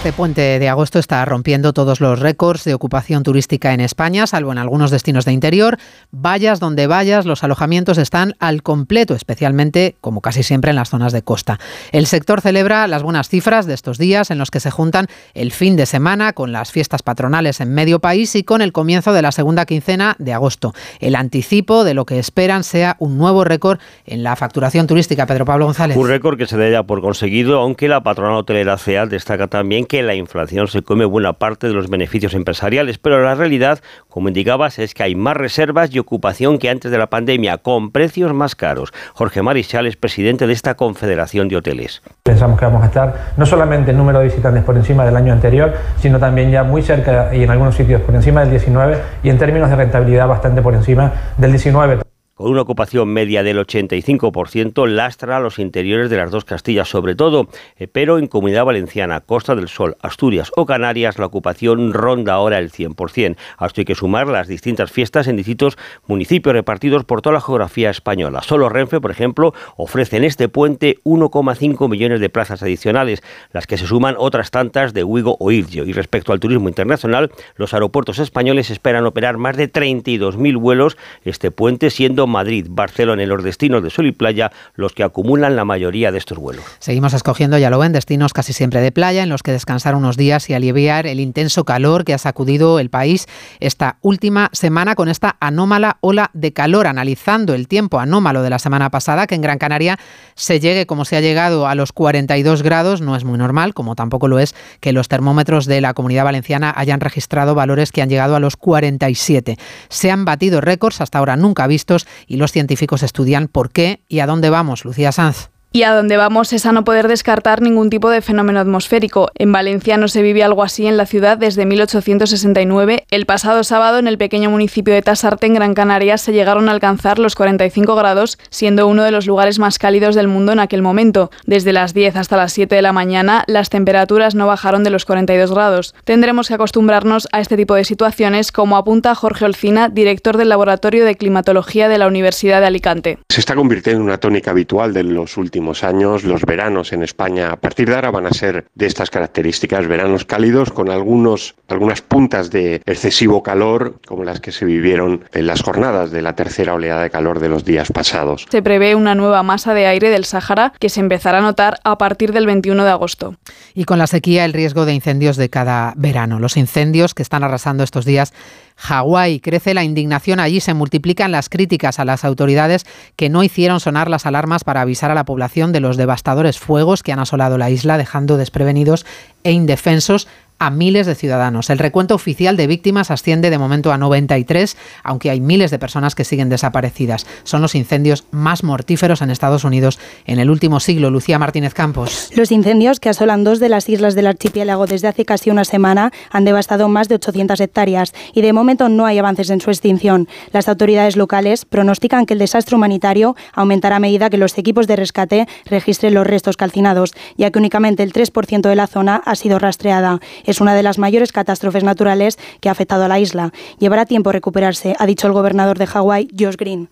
Este 0.00 0.14
puente 0.14 0.58
de 0.58 0.68
agosto 0.70 0.98
está 0.98 1.22
rompiendo 1.26 1.74
todos 1.74 2.00
los 2.00 2.20
récords 2.20 2.64
de 2.64 2.72
ocupación 2.72 3.22
turística 3.22 3.74
en 3.74 3.80
España, 3.80 4.26
salvo 4.26 4.50
en 4.50 4.56
algunos 4.56 4.90
destinos 4.90 5.26
de 5.26 5.32
interior. 5.32 5.76
Vayas 6.10 6.58
donde 6.58 6.86
vayas, 6.86 7.26
los 7.26 7.44
alojamientos 7.44 7.98
están 7.98 8.34
al 8.38 8.62
completo, 8.62 9.14
especialmente, 9.14 9.96
como 10.00 10.22
casi 10.22 10.42
siempre, 10.42 10.70
en 10.70 10.76
las 10.76 10.88
zonas 10.88 11.12
de 11.12 11.20
costa. 11.20 11.60
El 11.92 12.06
sector 12.06 12.40
celebra 12.40 12.86
las 12.86 13.02
buenas 13.02 13.28
cifras 13.28 13.66
de 13.66 13.74
estos 13.74 13.98
días 13.98 14.30
en 14.30 14.38
los 14.38 14.50
que 14.50 14.58
se 14.58 14.70
juntan 14.70 15.06
el 15.34 15.52
fin 15.52 15.76
de 15.76 15.84
semana 15.84 16.32
con 16.32 16.50
las 16.50 16.72
fiestas 16.72 17.02
patronales 17.02 17.60
en 17.60 17.74
medio 17.74 17.98
país 17.98 18.34
y 18.36 18.42
con 18.42 18.62
el 18.62 18.72
comienzo 18.72 19.12
de 19.12 19.20
la 19.20 19.32
segunda 19.32 19.66
quincena 19.66 20.16
de 20.18 20.32
agosto. 20.32 20.72
El 21.00 21.14
anticipo 21.14 21.84
de 21.84 21.92
lo 21.92 22.06
que 22.06 22.18
esperan 22.18 22.64
sea 22.64 22.96
un 23.00 23.18
nuevo 23.18 23.44
récord 23.44 23.78
en 24.06 24.22
la 24.22 24.34
facturación 24.34 24.86
turística. 24.86 25.26
Pedro 25.26 25.44
Pablo 25.44 25.66
González. 25.66 25.94
Un 25.94 26.08
récord 26.08 26.38
que 26.38 26.46
se 26.46 26.56
da 26.56 26.70
ya 26.70 26.84
por 26.84 27.02
conseguido, 27.02 27.58
aunque 27.58 27.86
la 27.86 28.02
patronal 28.02 28.38
hotelera 28.38 28.78
CEA 28.78 29.04
destaca 29.04 29.46
también 29.46 29.89
que 29.90 30.04
la 30.04 30.14
inflación 30.14 30.68
se 30.68 30.82
come 30.82 31.04
buena 31.04 31.32
parte 31.32 31.66
de 31.66 31.72
los 31.72 31.90
beneficios 31.90 32.34
empresariales, 32.34 32.98
pero 32.98 33.20
la 33.24 33.34
realidad, 33.34 33.80
como 34.08 34.28
indicabas, 34.28 34.78
es 34.78 34.94
que 34.94 35.02
hay 35.02 35.16
más 35.16 35.36
reservas 35.36 35.92
y 35.92 35.98
ocupación 35.98 36.58
que 36.58 36.70
antes 36.70 36.92
de 36.92 36.96
la 36.96 37.08
pandemia, 37.08 37.58
con 37.58 37.90
precios 37.90 38.32
más 38.32 38.54
caros. 38.54 38.92
Jorge 39.14 39.42
Marichal 39.42 39.88
es 39.88 39.96
presidente 39.96 40.46
de 40.46 40.52
esta 40.52 40.76
Confederación 40.76 41.48
de 41.48 41.56
Hoteles. 41.56 42.02
Pensamos 42.22 42.56
que 42.56 42.66
vamos 42.66 42.84
a 42.84 42.86
estar 42.86 43.32
no 43.36 43.44
solamente 43.44 43.90
en 43.90 43.96
número 43.96 44.20
de 44.20 44.26
visitantes 44.26 44.62
por 44.62 44.76
encima 44.76 45.04
del 45.04 45.16
año 45.16 45.32
anterior, 45.32 45.74
sino 45.98 46.20
también 46.20 46.52
ya 46.52 46.62
muy 46.62 46.82
cerca 46.82 47.34
y 47.34 47.42
en 47.42 47.50
algunos 47.50 47.74
sitios 47.74 48.00
por 48.02 48.14
encima 48.14 48.42
del 48.42 48.50
19 48.50 48.96
y 49.24 49.28
en 49.28 49.38
términos 49.38 49.70
de 49.70 49.74
rentabilidad 49.74 50.28
bastante 50.28 50.62
por 50.62 50.74
encima 50.74 51.12
del 51.36 51.50
19 51.50 52.09
con 52.40 52.52
una 52.52 52.62
ocupación 52.62 53.08
media 53.08 53.42
del 53.42 53.58
85%, 53.58 54.88
lastra 54.88 55.40
los 55.40 55.58
interiores 55.58 56.08
de 56.08 56.16
las 56.16 56.30
dos 56.30 56.46
Castillas 56.46 56.88
sobre 56.88 57.14
todo, 57.14 57.48
eh, 57.76 57.86
pero 57.86 58.16
en 58.16 58.28
Comunidad 58.28 58.64
Valenciana, 58.64 59.20
Costa 59.20 59.54
del 59.54 59.68
Sol, 59.68 59.98
Asturias 60.00 60.50
o 60.56 60.64
Canarias 60.64 61.18
la 61.18 61.26
ocupación 61.26 61.92
ronda 61.92 62.32
ahora 62.32 62.56
el 62.56 62.72
100%. 62.72 63.36
A 63.58 63.66
esto 63.66 63.82
hay 63.82 63.84
que 63.84 63.94
sumar 63.94 64.26
las 64.26 64.48
distintas 64.48 64.90
fiestas 64.90 65.28
en 65.28 65.36
distintos 65.36 65.76
municipios 66.06 66.54
repartidos 66.54 67.04
por 67.04 67.20
toda 67.20 67.34
la 67.34 67.42
geografía 67.42 67.90
española. 67.90 68.40
Solo 68.40 68.70
Renfe, 68.70 69.02
por 69.02 69.10
ejemplo, 69.10 69.52
ofrece 69.76 70.16
en 70.16 70.24
este 70.24 70.48
puente 70.48 70.96
1,5 71.04 71.90
millones 71.90 72.20
de 72.20 72.30
plazas 72.30 72.62
adicionales, 72.62 73.22
las 73.52 73.66
que 73.66 73.76
se 73.76 73.86
suman 73.86 74.14
otras 74.16 74.50
tantas 74.50 74.94
de 74.94 75.04
Huigo 75.04 75.36
o 75.40 75.50
Irgio. 75.50 75.84
Y 75.84 75.92
respecto 75.92 76.32
al 76.32 76.40
turismo 76.40 76.70
internacional, 76.70 77.32
los 77.56 77.74
aeropuertos 77.74 78.18
españoles 78.18 78.70
esperan 78.70 79.04
operar 79.04 79.36
más 79.36 79.58
de 79.58 79.70
32.000 79.70 80.58
vuelos 80.58 80.96
este 81.22 81.50
puente, 81.50 81.90
siendo 81.90 82.29
Madrid, 82.30 82.66
Barcelona 82.70 83.22
y 83.22 83.26
los 83.26 83.44
destinos 83.44 83.82
de 83.82 83.90
sol 83.90 84.06
y 84.06 84.12
playa 84.12 84.50
los 84.74 84.92
que 84.92 85.02
acumulan 85.02 85.56
la 85.56 85.64
mayoría 85.64 86.12
de 86.12 86.18
estos 86.18 86.38
vuelos. 86.38 86.64
Seguimos 86.78 87.12
escogiendo, 87.12 87.58
ya 87.58 87.70
lo 87.70 87.78
ven, 87.78 87.92
destinos 87.92 88.32
casi 88.32 88.52
siempre 88.52 88.80
de 88.80 88.92
playa 88.92 89.22
en 89.22 89.28
los 89.28 89.42
que 89.42 89.52
descansar 89.52 89.94
unos 89.94 90.16
días 90.16 90.48
y 90.48 90.54
aliviar 90.54 91.06
el 91.06 91.20
intenso 91.20 91.64
calor 91.64 92.04
que 92.04 92.14
ha 92.14 92.18
sacudido 92.18 92.78
el 92.78 92.90
país 92.90 93.26
esta 93.60 93.98
última 94.02 94.48
semana 94.52 94.94
con 94.94 95.08
esta 95.08 95.36
anómala 95.40 95.98
ola 96.00 96.30
de 96.32 96.52
calor, 96.52 96.86
analizando 96.86 97.54
el 97.54 97.68
tiempo 97.68 98.00
anómalo 98.00 98.42
de 98.42 98.50
la 98.50 98.58
semana 98.58 98.90
pasada, 98.90 99.26
que 99.26 99.34
en 99.34 99.42
Gran 99.42 99.58
Canaria 99.58 99.98
se 100.34 100.60
llegue 100.60 100.86
como 100.86 101.04
se 101.04 101.16
ha 101.16 101.20
llegado 101.20 101.66
a 101.66 101.74
los 101.74 101.92
42 101.92 102.62
grados, 102.62 103.00
no 103.00 103.16
es 103.16 103.24
muy 103.24 103.38
normal, 103.38 103.74
como 103.74 103.96
tampoco 103.96 104.28
lo 104.28 104.38
es 104.38 104.54
que 104.80 104.92
los 104.92 105.08
termómetros 105.08 105.66
de 105.66 105.80
la 105.80 105.94
comunidad 105.94 106.24
valenciana 106.24 106.72
hayan 106.76 107.00
registrado 107.00 107.54
valores 107.54 107.92
que 107.92 108.02
han 108.02 108.08
llegado 108.08 108.36
a 108.36 108.40
los 108.40 108.56
47. 108.56 109.56
Se 109.88 110.10
han 110.10 110.24
batido 110.24 110.60
récords 110.60 111.00
hasta 111.00 111.18
ahora 111.18 111.36
nunca 111.36 111.66
vistos 111.66 112.06
y 112.26 112.36
los 112.36 112.52
científicos 112.52 113.02
estudian 113.02 113.48
por 113.48 113.70
qué 113.70 114.02
y 114.08 114.20
a 114.20 114.26
dónde 114.26 114.50
vamos. 114.50 114.84
Lucía 114.84 115.12
Sanz. 115.12 115.50
Y 115.72 115.84
a 115.84 115.94
dónde 115.94 116.16
vamos 116.16 116.52
es 116.52 116.66
a 116.66 116.72
no 116.72 116.82
poder 116.82 117.06
descartar 117.06 117.62
ningún 117.62 117.90
tipo 117.90 118.10
de 118.10 118.22
fenómeno 118.22 118.58
atmosférico. 118.58 119.30
En 119.36 119.52
Valencia 119.52 119.96
no 119.98 120.08
se 120.08 120.20
vive 120.20 120.42
algo 120.42 120.64
así 120.64 120.88
en 120.88 120.96
la 120.96 121.06
ciudad 121.06 121.38
desde 121.38 121.64
1869. 121.64 123.04
El 123.08 123.24
pasado 123.24 123.62
sábado 123.62 124.00
en 124.00 124.08
el 124.08 124.18
pequeño 124.18 124.50
municipio 124.50 124.92
de 124.92 125.02
Tasarte, 125.02 125.46
en 125.46 125.54
Gran 125.54 125.74
Canaria, 125.74 126.18
se 126.18 126.32
llegaron 126.32 126.68
a 126.68 126.72
alcanzar 126.72 127.20
los 127.20 127.36
45 127.36 127.94
grados, 127.94 128.36
siendo 128.50 128.88
uno 128.88 129.04
de 129.04 129.12
los 129.12 129.28
lugares 129.28 129.60
más 129.60 129.78
cálidos 129.78 130.16
del 130.16 130.26
mundo 130.26 130.50
en 130.50 130.58
aquel 130.58 130.82
momento. 130.82 131.30
Desde 131.46 131.72
las 131.72 131.94
10 131.94 132.16
hasta 132.16 132.36
las 132.36 132.52
7 132.52 132.74
de 132.74 132.82
la 132.82 132.92
mañana, 132.92 133.44
las 133.46 133.70
temperaturas 133.70 134.34
no 134.34 134.48
bajaron 134.48 134.82
de 134.82 134.90
los 134.90 135.04
42 135.04 135.52
grados. 135.52 135.94
Tendremos 136.02 136.48
que 136.48 136.54
acostumbrarnos 136.54 137.28
a 137.30 137.38
este 137.38 137.56
tipo 137.56 137.76
de 137.76 137.84
situaciones, 137.84 138.50
como 138.50 138.76
apunta 138.76 139.14
Jorge 139.14 139.44
Olcina, 139.44 139.88
director 139.88 140.36
del 140.36 140.48
Laboratorio 140.48 141.04
de 141.04 141.14
Climatología 141.14 141.88
de 141.88 141.98
la 141.98 142.08
Universidad 142.08 142.60
de 142.60 142.66
Alicante. 142.66 143.18
Se 143.28 143.38
está 143.38 143.54
convirtiendo 143.54 144.00
en 144.00 144.06
una 144.08 144.18
tónica 144.18 144.50
habitual 144.50 144.92
de 144.92 145.04
los 145.04 145.36
últimos 145.36 145.59
años, 145.84 146.24
los 146.24 146.42
veranos 146.42 146.92
en 146.92 147.02
España 147.02 147.52
a 147.52 147.56
partir 147.56 147.88
de 147.88 147.94
ahora 147.94 148.10
van 148.10 148.26
a 148.26 148.32
ser 148.32 148.66
de 148.74 148.86
estas 148.86 149.10
características, 149.10 149.86
veranos 149.86 150.24
cálidos 150.24 150.70
con 150.70 150.90
algunos, 150.90 151.54
algunas 151.68 152.02
puntas 152.02 152.50
de 152.50 152.82
excesivo 152.86 153.42
calor 153.42 154.00
como 154.06 154.24
las 154.24 154.40
que 154.40 154.52
se 154.52 154.64
vivieron 154.64 155.24
en 155.32 155.46
las 155.46 155.62
jornadas 155.62 156.10
de 156.10 156.22
la 156.22 156.34
tercera 156.34 156.74
oleada 156.74 157.02
de 157.02 157.10
calor 157.10 157.40
de 157.40 157.48
los 157.48 157.64
días 157.64 157.92
pasados. 157.92 158.46
Se 158.50 158.62
prevé 158.62 158.94
una 158.94 159.14
nueva 159.14 159.42
masa 159.42 159.74
de 159.74 159.86
aire 159.86 160.10
del 160.10 160.24
Sáhara 160.24 160.72
que 160.78 160.88
se 160.88 161.00
empezará 161.00 161.38
a 161.38 161.42
notar 161.42 161.78
a 161.84 161.98
partir 161.98 162.32
del 162.32 162.46
21 162.46 162.84
de 162.84 162.90
agosto. 162.90 163.36
Y 163.74 163.84
con 163.84 163.98
la 163.98 164.06
sequía 164.06 164.44
el 164.44 164.52
riesgo 164.52 164.84
de 164.84 164.94
incendios 164.94 165.36
de 165.36 165.50
cada 165.50 165.92
verano. 165.96 166.38
Los 166.38 166.56
incendios 166.56 167.14
que 167.14 167.22
están 167.22 167.44
arrasando 167.44 167.84
estos 167.84 168.04
días 168.04 168.32
Hawái. 168.80 169.40
Crece 169.40 169.74
la 169.74 169.84
indignación 169.84 170.40
allí, 170.40 170.60
se 170.60 170.74
multiplican 170.74 171.32
las 171.32 171.48
críticas 171.48 171.98
a 171.98 172.04
las 172.04 172.24
autoridades 172.24 172.86
que 173.16 173.28
no 173.28 173.42
hicieron 173.42 173.78
sonar 173.78 174.08
las 174.08 174.26
alarmas 174.26 174.64
para 174.64 174.80
avisar 174.80 175.10
a 175.10 175.14
la 175.14 175.24
población 175.24 175.72
de 175.72 175.80
los 175.80 175.96
devastadores 175.96 176.58
fuegos 176.58 177.02
que 177.02 177.12
han 177.12 177.18
asolado 177.18 177.58
la 177.58 177.70
isla, 177.70 177.98
dejando 177.98 178.36
desprevenidos 178.38 179.04
e 179.44 179.52
indefensos 179.52 180.26
a 180.60 180.70
miles 180.70 181.06
de 181.06 181.16
ciudadanos. 181.16 181.70
El 181.70 181.78
recuento 181.78 182.14
oficial 182.14 182.56
de 182.56 182.68
víctimas 182.68 183.10
asciende 183.10 183.50
de 183.50 183.58
momento 183.58 183.92
a 183.92 183.98
93, 183.98 184.76
aunque 185.02 185.30
hay 185.30 185.40
miles 185.40 185.72
de 185.72 185.78
personas 185.78 186.14
que 186.14 186.24
siguen 186.24 186.50
desaparecidas. 186.50 187.26
Son 187.42 187.62
los 187.62 187.74
incendios 187.74 188.24
más 188.30 188.62
mortíferos 188.62 189.22
en 189.22 189.30
Estados 189.30 189.64
Unidos 189.64 189.98
en 190.26 190.38
el 190.38 190.50
último 190.50 190.78
siglo. 190.78 191.10
Lucía 191.10 191.38
Martínez 191.38 191.74
Campos. 191.74 192.30
Los 192.36 192.52
incendios 192.52 193.00
que 193.00 193.08
asolan 193.08 193.42
dos 193.42 193.58
de 193.58 193.70
las 193.70 193.88
islas 193.88 194.14
del 194.14 194.26
archipiélago 194.26 194.86
desde 194.86 195.08
hace 195.08 195.24
casi 195.24 195.50
una 195.50 195.64
semana 195.64 196.12
han 196.30 196.44
devastado 196.44 196.88
más 196.88 197.08
de 197.08 197.14
800 197.14 197.58
hectáreas 197.60 198.12
y 198.34 198.42
de 198.42 198.52
momento 198.52 198.88
no 198.90 199.06
hay 199.06 199.18
avances 199.18 199.48
en 199.48 199.62
su 199.62 199.70
extinción. 199.70 200.28
Las 200.52 200.68
autoridades 200.68 201.16
locales 201.16 201.64
pronostican 201.64 202.26
que 202.26 202.34
el 202.34 202.38
desastre 202.38 202.76
humanitario 202.76 203.34
aumentará 203.54 203.96
a 203.96 204.00
medida 204.00 204.28
que 204.28 204.36
los 204.36 204.58
equipos 204.58 204.86
de 204.86 204.96
rescate 204.96 205.48
registren 205.64 206.12
los 206.12 206.26
restos 206.26 206.58
calcinados, 206.58 207.14
ya 207.38 207.50
que 207.50 207.58
únicamente 207.58 208.02
el 208.02 208.12
3% 208.12 208.68
de 208.68 208.76
la 208.76 208.86
zona 208.86 209.22
ha 209.24 209.34
sido 209.36 209.58
rastreada 209.58 210.20
es 210.50 210.60
una 210.60 210.74
de 210.74 210.82
las 210.82 210.98
mayores 210.98 211.32
catástrofes 211.32 211.84
naturales 211.84 212.38
que 212.60 212.68
ha 212.68 212.72
afectado 212.72 213.04
a 213.04 213.08
la 213.08 213.18
isla. 213.18 213.52
Llevará 213.78 214.06
tiempo 214.06 214.32
recuperarse, 214.32 214.94
ha 214.98 215.06
dicho 215.06 215.26
el 215.26 215.32
gobernador 215.32 215.78
de 215.78 215.86
Hawái, 215.86 216.28
Josh 216.38 216.56
Green. 216.56 216.88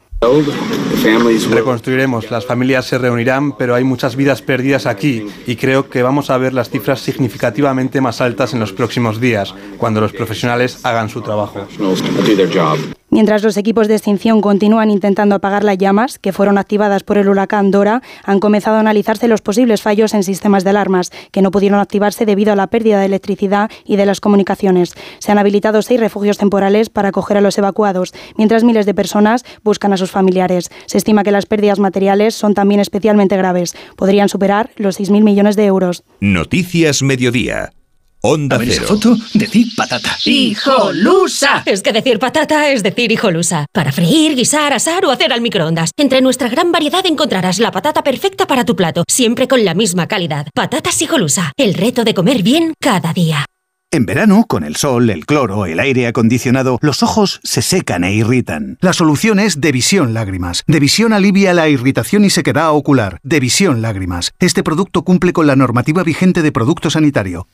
Reconstruiremos, 1.51 2.31
las 2.31 2.45
familias 2.45 2.87
se 2.87 2.99
reunirán, 2.99 3.53
pero 3.57 3.77
hay 3.77 3.85
muchas 3.85 4.17
vidas 4.17 4.43
perdidas 4.43 4.87
aquí 4.87 5.27
y 5.47 5.55
creo 5.55 5.89
que 5.89 6.03
vamos 6.03 6.31
a 6.31 6.39
ver 6.39 6.55
las 6.55 6.71
cifras 6.71 7.01
significativamente 7.01 8.01
más 8.01 8.21
altas 8.21 8.53
en 8.53 8.59
los 8.59 8.73
próximos 8.73 9.21
días, 9.21 9.55
cuando 9.77 10.01
los 10.01 10.13
profesionales 10.13 10.85
hagan 10.85 11.09
su 11.09 11.23
trabajo. 11.23 11.67
Mientras 13.11 13.43
los 13.43 13.57
equipos 13.57 13.89
de 13.89 13.95
extinción 13.95 14.43
continúan 14.43 14.91
intentando 14.91 15.35
apagar 15.35 15.65
las 15.65 15.79
llamas, 15.79 16.19
que 16.19 16.33
fueron 16.33 16.59
activadas 16.59 17.05
por 17.05 17.17
el 17.17 17.29
huracán 17.29 17.71
Dora, 17.71 18.03
han 18.23 18.39
comenzado 18.39 18.77
a 18.77 18.81
analizarse 18.81 19.29
los 19.29 19.41
posibles 19.41 19.81
fallos 19.81 20.13
en 20.13 20.23
sistemas 20.23 20.63
de 20.63 20.71
alarmas, 20.71 21.11
que 21.31 21.41
no 21.41 21.51
pudieron 21.51 21.81
activarse 21.81 22.27
debido 22.27 22.53
a 22.53 22.57
la 22.57 22.67
pérdida 22.67 23.01
de 23.01 23.07
electricidad 23.07 23.71
y 23.87 23.97
de 23.97 24.05
las 24.05 24.21
comunicaciones. 24.21 24.95
Se 25.21 25.33
han 25.33 25.39
habilitado 25.39 25.81
seis 25.81 26.01
refugios 26.01 26.37
temporales 26.37 26.91
para 26.91 27.09
acoger 27.09 27.39
a 27.39 27.41
los 27.41 27.57
evacuados, 27.57 28.13
mientras 28.37 28.63
miles 28.63 28.85
de 28.85 28.95
personas 28.95 29.45
buscan 29.65 29.95
a 29.95 29.97
sus 29.97 30.11
familiares. 30.11 30.71
Se 30.87 30.99
estima 30.99 31.25
que 31.25 31.33
las 31.33 31.47
pérdidas 31.47 31.79
materiales 31.79 32.35
son 32.35 32.53
también 32.53 32.81
especialmente 32.81 33.37
graves. 33.39 33.75
Podrían 33.97 34.29
superar 34.29 34.71
los 34.77 35.01
6.000 35.01 35.23
millones 35.23 35.57
de 35.57 35.65
euros. 35.65 36.05
Noticias 36.21 37.03
Mediodía. 37.03 37.73
Onda 38.21 38.57
a 38.57 38.59
ver 38.59 38.69
Cero. 38.71 38.85
esa 38.85 38.95
foto, 38.95 39.17
decir 39.35 39.69
patata. 39.77 40.17
¡Hijolusa! 40.25 41.63
Es 41.67 41.83
que 41.83 41.93
decir 41.93 42.19
patata 42.19 42.69
es 42.71 42.83
decir 42.83 43.13
hijolusa. 43.13 43.67
Para 43.73 43.93
freír, 43.93 44.35
guisar, 44.35 44.73
asar 44.73 45.05
o 45.05 45.11
hacer 45.11 45.33
al 45.33 45.41
microondas. 45.41 45.91
Entre 45.97 46.21
nuestra 46.21 46.49
gran 46.49 46.73
variedad 46.73 47.07
encontrarás 47.07 47.61
la 47.61 47.71
patata 47.71 48.03
perfecta 48.03 48.47
para 48.47 48.65
tu 48.65 48.75
plato, 48.75 49.05
siempre 49.09 49.47
con 49.47 49.65
la 49.65 49.75
misma 49.75 50.09
calidad. 50.09 50.49
Patatas 50.53 51.01
hijolusa. 51.01 51.53
El 51.57 51.75
reto 51.75 52.03
de 52.03 52.15
comer 52.15 52.43
bien 52.43 52.75
cada 52.81 53.13
día. 53.13 53.45
En 53.91 54.05
verano, 54.05 54.45
con 54.47 54.65
el 54.65 54.77
sol, 54.77 55.09
el 55.09 55.25
cloro, 55.25 55.65
el 55.65 55.81
aire 55.81 56.07
acondicionado, 56.09 56.79
los 56.83 57.03
ojos 57.03 57.41
se 57.43 57.63
secan 57.63 58.05
e 58.05 58.13
irritan. 58.13 58.77
La 58.83 58.93
solución 58.93 59.39
es 59.39 59.63
Devisión 59.63 60.13
Lágrimas. 60.13 60.63
Devisión 60.67 61.15
alivia 61.15 61.55
la 61.55 61.71
irritación 61.71 62.25
y 62.27 62.31
sequedad 62.31 62.73
ocular. 62.73 63.19
Devisión 63.23 63.81
Lágrimas. 63.81 64.33
Este 64.41 64.63
producto 64.63 65.05
cumple 65.05 65.33
con 65.33 65.47
la 65.47 65.57
normativa 65.57 66.03
vigente 66.03 66.43
de 66.43 66.53
producto 66.53 66.91
sanitario. 66.91 67.47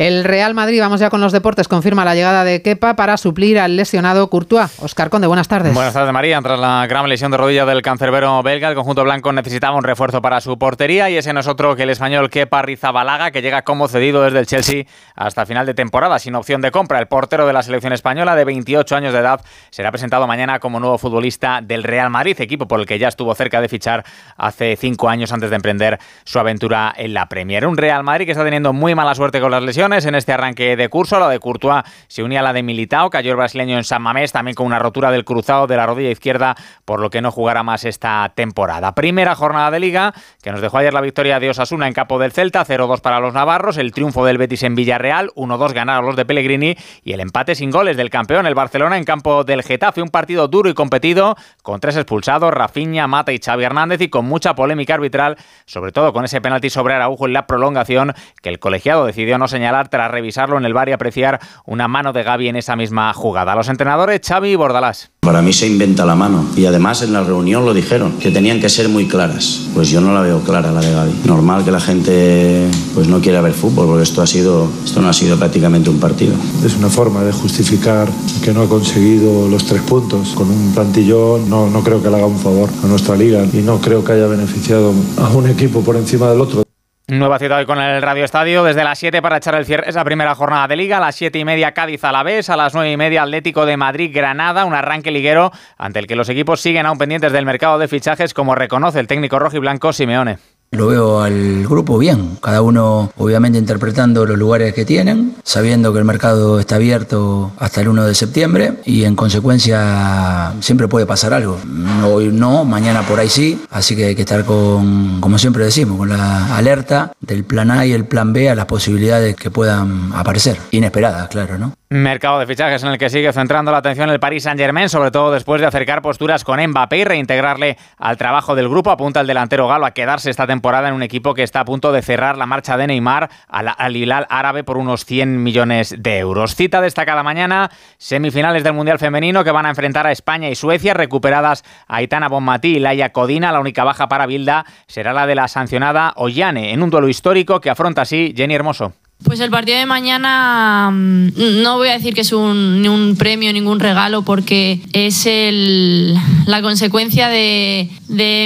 El 0.00 0.24
Real 0.24 0.54
Madrid, 0.54 0.80
vamos 0.80 0.98
ya 0.98 1.10
con 1.10 1.20
los 1.20 1.30
deportes, 1.30 1.68
confirma 1.68 2.06
la 2.06 2.14
llegada 2.14 2.42
de 2.42 2.62
Kepa 2.62 2.96
para 2.96 3.18
suplir 3.18 3.58
al 3.58 3.76
lesionado 3.76 4.30
Courtois. 4.30 4.80
Oscar 4.80 5.10
Conde, 5.10 5.26
buenas 5.26 5.46
tardes. 5.46 5.74
Buenas 5.74 5.92
tardes, 5.92 6.10
María. 6.10 6.40
Tras 6.40 6.58
la 6.58 6.86
gran 6.86 7.06
lesión 7.06 7.30
de 7.30 7.36
rodilla 7.36 7.66
del 7.66 7.82
cancerbero 7.82 8.42
belga, 8.42 8.70
el 8.70 8.74
conjunto 8.74 9.04
blanco 9.04 9.30
necesitaba 9.34 9.76
un 9.76 9.84
refuerzo 9.84 10.22
para 10.22 10.40
su 10.40 10.58
portería 10.58 11.10
y 11.10 11.18
ese 11.18 11.34
no 11.34 11.40
es 11.40 11.46
otro 11.46 11.76
que 11.76 11.82
el 11.82 11.90
español 11.90 12.30
Kepa 12.30 12.62
Rizabalaga, 12.62 13.30
que 13.30 13.42
llega 13.42 13.60
como 13.60 13.88
cedido 13.88 14.22
desde 14.22 14.38
el 14.38 14.46
Chelsea 14.46 14.84
hasta 15.16 15.44
final 15.44 15.66
de 15.66 15.74
temporada, 15.74 16.18
sin 16.18 16.34
opción 16.34 16.62
de 16.62 16.70
compra. 16.70 16.98
El 16.98 17.06
portero 17.06 17.46
de 17.46 17.52
la 17.52 17.62
selección 17.62 17.92
española, 17.92 18.34
de 18.34 18.46
28 18.46 18.96
años 18.96 19.12
de 19.12 19.18
edad, 19.18 19.42
será 19.68 19.90
presentado 19.90 20.26
mañana 20.26 20.60
como 20.60 20.80
nuevo 20.80 20.96
futbolista 20.96 21.60
del 21.62 21.82
Real 21.82 22.08
Madrid, 22.08 22.40
equipo 22.40 22.66
por 22.66 22.80
el 22.80 22.86
que 22.86 22.98
ya 22.98 23.08
estuvo 23.08 23.34
cerca 23.34 23.60
de 23.60 23.68
fichar 23.68 24.06
hace 24.38 24.76
cinco 24.76 25.10
años 25.10 25.30
antes 25.30 25.50
de 25.50 25.56
emprender 25.56 25.98
su 26.24 26.38
aventura 26.38 26.90
en 26.96 27.12
la 27.12 27.28
Premier. 27.28 27.66
Un 27.66 27.76
Real 27.76 28.02
Madrid 28.02 28.24
que 28.24 28.32
está 28.32 28.44
teniendo 28.44 28.72
muy 28.72 28.94
mala 28.94 29.14
suerte 29.14 29.42
con 29.42 29.50
las 29.50 29.62
lesiones 29.62 29.89
en 29.90 30.14
este 30.14 30.32
arranque 30.32 30.76
de 30.76 30.88
curso. 30.88 31.18
La 31.18 31.28
de 31.28 31.40
Courtois 31.40 31.82
se 32.06 32.22
unía 32.22 32.40
a 32.40 32.42
la 32.44 32.52
de 32.52 32.62
Militao, 32.62 33.10
cayó 33.10 33.32
el 33.32 33.36
brasileño 33.36 33.76
en 33.76 33.82
San 33.82 34.02
Mamés, 34.02 34.30
también 34.30 34.54
con 34.54 34.66
una 34.66 34.78
rotura 34.78 35.10
del 35.10 35.24
cruzado 35.24 35.66
de 35.66 35.76
la 35.76 35.84
rodilla 35.84 36.10
izquierda, 36.10 36.54
por 36.84 37.00
lo 37.00 37.10
que 37.10 37.20
no 37.20 37.32
jugará 37.32 37.64
más 37.64 37.84
esta 37.84 38.32
temporada. 38.34 38.94
Primera 38.94 39.34
jornada 39.34 39.72
de 39.72 39.80
liga, 39.80 40.14
que 40.42 40.52
nos 40.52 40.60
dejó 40.60 40.78
ayer 40.78 40.94
la 40.94 41.00
victoria 41.00 41.40
de 41.40 41.50
Osasuna 41.50 41.88
en 41.88 41.92
campo 41.92 42.20
del 42.20 42.30
Celta, 42.30 42.64
0-2 42.64 43.00
para 43.00 43.18
los 43.18 43.34
navarros, 43.34 43.78
el 43.78 43.90
triunfo 43.90 44.24
del 44.24 44.38
Betis 44.38 44.62
en 44.62 44.76
Villarreal, 44.76 45.30
1-2 45.34 45.72
ganaron 45.72 46.06
los 46.06 46.16
de 46.16 46.24
Pellegrini 46.24 46.76
y 47.02 47.12
el 47.12 47.20
empate 47.20 47.56
sin 47.56 47.70
goles 47.70 47.96
del 47.96 48.10
campeón, 48.10 48.46
el 48.46 48.54
Barcelona, 48.54 48.96
en 48.96 49.04
campo 49.04 49.42
del 49.42 49.62
Getafe. 49.62 50.02
Un 50.02 50.10
partido 50.10 50.46
duro 50.46 50.70
y 50.70 50.74
competido, 50.74 51.36
con 51.62 51.80
tres 51.80 51.96
expulsados, 51.96 52.52
Rafinha, 52.54 53.06
Mata 53.06 53.32
y 53.32 53.38
Xavi 53.38 53.64
Hernández, 53.64 54.00
y 54.00 54.08
con 54.08 54.26
mucha 54.26 54.54
polémica 54.54 54.94
arbitral, 54.94 55.36
sobre 55.66 55.90
todo 55.90 56.12
con 56.12 56.24
ese 56.24 56.40
penalti 56.40 56.70
sobre 56.70 56.94
Araujo 56.94 57.26
en 57.26 57.32
la 57.32 57.46
prolongación, 57.46 58.14
que 58.42 58.48
el 58.48 58.58
colegiado 58.58 59.04
decidió 59.04 59.38
no 59.38 59.48
señalar 59.48 59.79
tras 59.88 60.10
revisarlo 60.10 60.58
en 60.58 60.64
el 60.64 60.74
bar 60.74 60.88
y 60.88 60.92
apreciar 60.92 61.40
una 61.66 61.88
mano 61.88 62.12
de 62.12 62.22
Gaby 62.22 62.48
en 62.48 62.56
esa 62.56 62.76
misma 62.76 63.12
jugada. 63.12 63.54
Los 63.54 63.68
entrenadores 63.68 64.20
Xavi 64.26 64.50
y 64.50 64.56
Bordalás. 64.56 65.10
Para 65.20 65.42
mí 65.42 65.52
se 65.52 65.66
inventa 65.66 66.04
la 66.04 66.14
mano 66.14 66.46
y 66.56 66.64
además 66.64 67.02
en 67.02 67.12
la 67.12 67.22
reunión 67.22 67.64
lo 67.64 67.74
dijeron, 67.74 68.18
que 68.18 68.30
tenían 68.30 68.60
que 68.60 68.68
ser 68.68 68.88
muy 68.88 69.06
claras. 69.06 69.68
Pues 69.74 69.90
yo 69.90 70.00
no 70.00 70.14
la 70.14 70.22
veo 70.22 70.40
clara 70.40 70.72
la 70.72 70.80
de 70.80 70.92
Gaby. 70.92 71.20
Normal 71.26 71.64
que 71.64 71.70
la 71.70 71.80
gente 71.80 72.68
pues 72.94 73.08
no 73.08 73.20
quiera 73.20 73.40
ver 73.40 73.52
fútbol 73.52 73.86
porque 73.86 74.02
esto 74.02 74.22
ha 74.22 74.26
sido 74.26 74.68
esto 74.84 75.00
no 75.00 75.08
ha 75.08 75.12
sido 75.12 75.36
prácticamente 75.38 75.90
un 75.90 76.00
partido. 76.00 76.34
Es 76.64 76.76
una 76.76 76.88
forma 76.88 77.22
de 77.22 77.32
justificar 77.32 78.08
que 78.42 78.52
no 78.52 78.62
ha 78.62 78.68
conseguido 78.68 79.48
los 79.48 79.66
tres 79.66 79.82
puntos 79.82 80.30
con 80.30 80.50
un 80.50 80.72
plantillón. 80.74 81.48
No, 81.48 81.68
no 81.68 81.82
creo 81.82 82.02
que 82.02 82.10
le 82.10 82.16
haga 82.16 82.26
un 82.26 82.38
favor 82.38 82.68
a 82.82 82.86
nuestra 82.86 83.16
liga 83.16 83.44
y 83.52 83.58
no 83.58 83.78
creo 83.78 84.04
que 84.04 84.12
haya 84.12 84.26
beneficiado 84.26 84.92
a 85.18 85.28
un 85.28 85.48
equipo 85.48 85.82
por 85.82 85.96
encima 85.96 86.28
del 86.30 86.40
otro. 86.40 86.69
Nueva 87.10 87.40
ciudad 87.40 87.58
hoy 87.58 87.66
con 87.66 87.80
el 87.80 88.00
Radio 88.02 88.24
Estadio 88.24 88.62
desde 88.62 88.84
las 88.84 88.96
7 88.96 89.20
para 89.20 89.38
echar 89.38 89.56
el 89.56 89.66
cierre 89.66 89.88
esa 89.88 90.04
primera 90.04 90.32
jornada 90.36 90.68
de 90.68 90.76
Liga. 90.76 90.98
A 90.98 91.00
las 91.00 91.16
7 91.16 91.40
y 91.40 91.44
media 91.44 91.72
Cádiz 91.72 92.04
a 92.04 92.12
la 92.12 92.22
vez, 92.22 92.48
a 92.50 92.56
las 92.56 92.72
9 92.72 92.92
y 92.92 92.96
media 92.96 93.22
Atlético 93.22 93.66
de 93.66 93.76
Madrid 93.76 94.12
Granada, 94.14 94.64
un 94.64 94.74
arranque 94.74 95.10
liguero 95.10 95.50
ante 95.76 95.98
el 95.98 96.06
que 96.06 96.14
los 96.14 96.28
equipos 96.28 96.60
siguen 96.60 96.86
aún 96.86 96.98
pendientes 96.98 97.32
del 97.32 97.44
mercado 97.44 97.78
de 97.78 97.88
fichajes, 97.88 98.32
como 98.32 98.54
reconoce 98.54 99.00
el 99.00 99.08
técnico 99.08 99.40
rojo 99.40 99.56
y 99.56 99.60
blanco 99.60 99.92
Simeone. 99.92 100.38
Lo 100.72 100.86
veo 100.86 101.20
al 101.20 101.66
grupo 101.66 101.98
bien, 101.98 102.38
cada 102.40 102.62
uno 102.62 103.10
obviamente 103.16 103.58
interpretando 103.58 104.24
los 104.24 104.38
lugares 104.38 104.72
que 104.72 104.84
tienen, 104.84 105.34
sabiendo 105.42 105.92
que 105.92 105.98
el 105.98 106.04
mercado 106.04 106.60
está 106.60 106.76
abierto 106.76 107.50
hasta 107.58 107.80
el 107.80 107.88
1 107.88 108.04
de 108.04 108.14
septiembre 108.14 108.74
y 108.84 109.02
en 109.02 109.16
consecuencia 109.16 110.54
siempre 110.60 110.86
puede 110.86 111.06
pasar 111.06 111.34
algo. 111.34 111.58
Hoy 112.06 112.28
no, 112.28 112.64
mañana 112.64 113.02
por 113.02 113.18
ahí 113.18 113.28
sí, 113.28 113.60
así 113.70 113.96
que 113.96 114.04
hay 114.06 114.14
que 114.14 114.22
estar 114.22 114.44
con, 114.44 115.20
como 115.20 115.40
siempre 115.40 115.64
decimos, 115.64 115.98
con 115.98 116.08
la 116.08 116.56
alerta 116.56 117.14
del 117.20 117.42
plan 117.42 117.72
A 117.72 117.84
y 117.84 117.92
el 117.92 118.04
plan 118.04 118.32
B 118.32 118.48
a 118.48 118.54
las 118.54 118.66
posibilidades 118.66 119.34
que 119.34 119.50
puedan 119.50 120.12
aparecer, 120.14 120.56
inesperadas, 120.70 121.26
claro, 121.30 121.58
¿no? 121.58 121.72
Mercado 121.92 122.38
de 122.38 122.46
fichajes 122.46 122.84
en 122.84 122.90
el 122.90 122.98
que 122.98 123.10
sigue 123.10 123.32
centrando 123.32 123.72
la 123.72 123.78
atención 123.78 124.10
el 124.10 124.20
Paris 124.20 124.44
Saint-Germain, 124.44 124.88
sobre 124.88 125.10
todo 125.10 125.32
después 125.32 125.60
de 125.60 125.66
acercar 125.66 126.02
posturas 126.02 126.44
con 126.44 126.64
Mbappé 126.64 126.98
y 126.98 127.04
reintegrarle 127.04 127.78
al 127.98 128.16
trabajo 128.16 128.54
del 128.54 128.68
grupo. 128.68 128.92
Apunta 128.92 129.22
el 129.22 129.26
delantero 129.26 129.66
galo 129.66 129.86
a 129.86 129.90
quedarse 129.90 130.30
esta 130.30 130.46
temporada 130.46 130.86
en 130.86 130.94
un 130.94 131.02
equipo 131.02 131.34
que 131.34 131.42
está 131.42 131.58
a 131.58 131.64
punto 131.64 131.90
de 131.90 132.00
cerrar 132.00 132.38
la 132.38 132.46
marcha 132.46 132.76
de 132.76 132.86
Neymar 132.86 133.28
al, 133.48 133.74
al 133.76 133.96
Hilal 133.96 134.28
árabe 134.30 134.62
por 134.62 134.76
unos 134.76 135.04
100 135.04 135.42
millones 135.42 135.96
de 135.98 136.18
euros. 136.18 136.54
Cita 136.54 136.80
destacada 136.80 137.24
mañana, 137.24 137.72
semifinales 137.98 138.62
del 138.62 138.74
Mundial 138.74 139.00
Femenino 139.00 139.42
que 139.42 139.50
van 139.50 139.66
a 139.66 139.70
enfrentar 139.70 140.06
a 140.06 140.12
España 140.12 140.48
y 140.48 140.54
Suecia, 140.54 140.94
recuperadas 140.94 141.64
Aitana 141.88 142.28
Bonmatí 142.28 142.76
y 142.76 142.78
Laia 142.78 143.10
Codina. 143.10 143.50
La 143.50 143.58
única 143.58 143.82
baja 143.82 144.06
para 144.06 144.26
Bilda 144.26 144.64
será 144.86 145.12
la 145.12 145.26
de 145.26 145.34
la 145.34 145.48
sancionada 145.48 146.12
Ollane, 146.14 146.72
en 146.72 146.84
un 146.84 146.90
duelo 146.90 147.08
histórico 147.08 147.60
que 147.60 147.68
afronta 147.68 148.02
así 148.02 148.32
Jenny 148.36 148.54
Hermoso. 148.54 148.92
Pues 149.24 149.38
el 149.40 149.50
partido 149.50 149.78
de 149.78 149.86
mañana 149.86 150.90
mm, 150.92 151.62
no 151.62 151.76
voy 151.76 151.88
a 151.88 151.92
decir 151.92 152.14
que 152.14 152.22
es 152.22 152.32
un, 152.32 152.86
un 152.88 153.16
premio, 153.16 153.52
ningún 153.52 153.78
regalo, 153.78 154.22
porque 154.22 154.80
es 154.92 155.26
el, 155.26 156.16
la 156.46 156.62
consecuencia 156.62 157.28
de, 157.28 157.88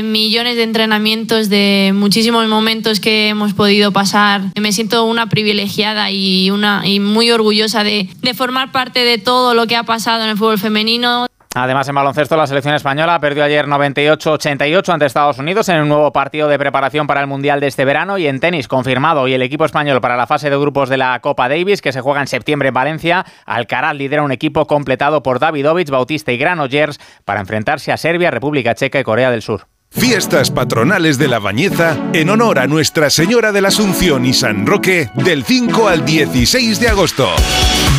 millones 0.04 0.56
de 0.56 0.62
entrenamientos, 0.62 1.48
de 1.48 1.92
muchísimos 1.94 2.48
momentos 2.48 3.00
que 3.00 3.28
hemos 3.28 3.54
podido 3.54 3.92
pasar. 3.92 4.42
Me 4.60 4.72
siento 4.72 5.04
una 5.04 5.28
privilegiada 5.28 6.10
y, 6.10 6.50
una, 6.50 6.82
y 6.84 7.00
muy 7.00 7.30
orgullosa 7.30 7.84
de 7.84 8.08
formar 8.34 8.72
parte 8.72 9.04
de 9.04 9.18
todo 9.18 9.54
lo 9.54 9.66
que 9.66 9.76
ha 9.76 9.84
pasado 9.84 10.24
en 10.24 10.30
el 10.30 10.36
fútbol 10.36 10.58
femenino. 10.58 11.26
Además, 11.56 11.88
en 11.88 11.94
baloncesto, 11.94 12.36
la 12.36 12.48
selección 12.48 12.74
española 12.74 13.20
perdió 13.20 13.44
ayer 13.44 13.66
98-88 13.66 14.92
ante 14.92 15.06
Estados 15.06 15.38
Unidos 15.38 15.68
en 15.68 15.82
un 15.82 15.88
nuevo 15.88 16.12
partido 16.12 16.48
de 16.48 16.58
preparación 16.58 17.06
para 17.06 17.20
el 17.20 17.28
Mundial 17.28 17.60
de 17.60 17.68
este 17.68 17.84
verano. 17.84 18.18
Y 18.18 18.26
en 18.26 18.40
tenis, 18.40 18.66
confirmado 18.66 19.28
y 19.28 19.34
el 19.34 19.42
equipo 19.42 19.64
español 19.64 20.00
para 20.00 20.16
la 20.16 20.26
fase 20.26 20.50
de 20.50 20.56
grupos 20.56 20.88
de 20.88 20.96
la 20.96 21.20
Copa 21.20 21.48
Davis, 21.48 21.80
que 21.80 21.92
se 21.92 22.00
juega 22.00 22.20
en 22.20 22.26
septiembre 22.26 22.68
en 22.68 22.74
Valencia. 22.74 23.24
Alcaraz 23.46 23.94
lidera 23.94 24.22
un 24.22 24.32
equipo 24.32 24.66
completado 24.66 25.22
por 25.22 25.38
Davidovich, 25.38 25.90
Bautista 25.90 26.32
y 26.32 26.38
Granollers 26.38 26.98
para 27.24 27.40
enfrentarse 27.40 27.92
a 27.92 27.96
Serbia, 27.98 28.32
República 28.32 28.74
Checa 28.74 28.98
y 28.98 29.04
Corea 29.04 29.30
del 29.30 29.42
Sur. 29.42 29.73
Fiestas 29.96 30.50
patronales 30.50 31.18
de 31.18 31.28
la 31.28 31.38
Bañeza 31.38 31.96
en 32.12 32.28
honor 32.28 32.58
a 32.58 32.66
Nuestra 32.66 33.10
Señora 33.10 33.52
de 33.52 33.60
la 33.60 33.68
Asunción 33.68 34.26
y 34.26 34.34
San 34.34 34.66
Roque 34.66 35.10
del 35.14 35.44
5 35.44 35.88
al 35.88 36.04
16 36.04 36.80
de 36.80 36.88
agosto. 36.88 37.28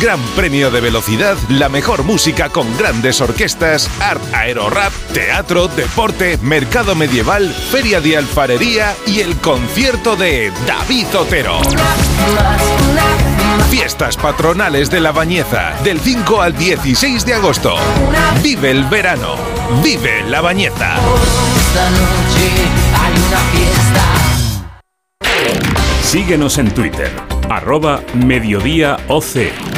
Gran 0.00 0.20
premio 0.36 0.70
de 0.70 0.82
velocidad, 0.82 1.38
la 1.48 1.70
mejor 1.70 2.04
música 2.04 2.50
con 2.50 2.76
grandes 2.76 3.22
orquestas, 3.22 3.88
art 3.98 4.22
aerorap, 4.34 4.92
teatro, 5.14 5.68
deporte, 5.68 6.38
mercado 6.42 6.94
medieval, 6.94 7.50
feria 7.70 8.02
de 8.02 8.18
alfarería 8.18 8.94
y 9.06 9.20
el 9.20 9.34
concierto 9.36 10.16
de 10.16 10.52
David 10.66 11.06
Otero. 11.16 11.60
Fiestas 13.70 14.18
patronales 14.18 14.90
de 14.90 15.00
la 15.00 15.12
Bañeza 15.12 15.72
del 15.82 15.98
5 15.98 16.42
al 16.42 16.56
16 16.56 17.24
de 17.24 17.34
agosto. 17.34 17.74
Vive 18.42 18.70
el 18.70 18.84
verano. 18.84 19.36
Vive 19.82 20.22
la 20.28 20.42
Bañeza. 20.42 20.96
Síguenos 26.02 26.58
en 26.58 26.70
Twitter, 26.72 27.10
arroba 27.50 28.00
Mediodía 28.14 28.96
OC. 29.08 29.75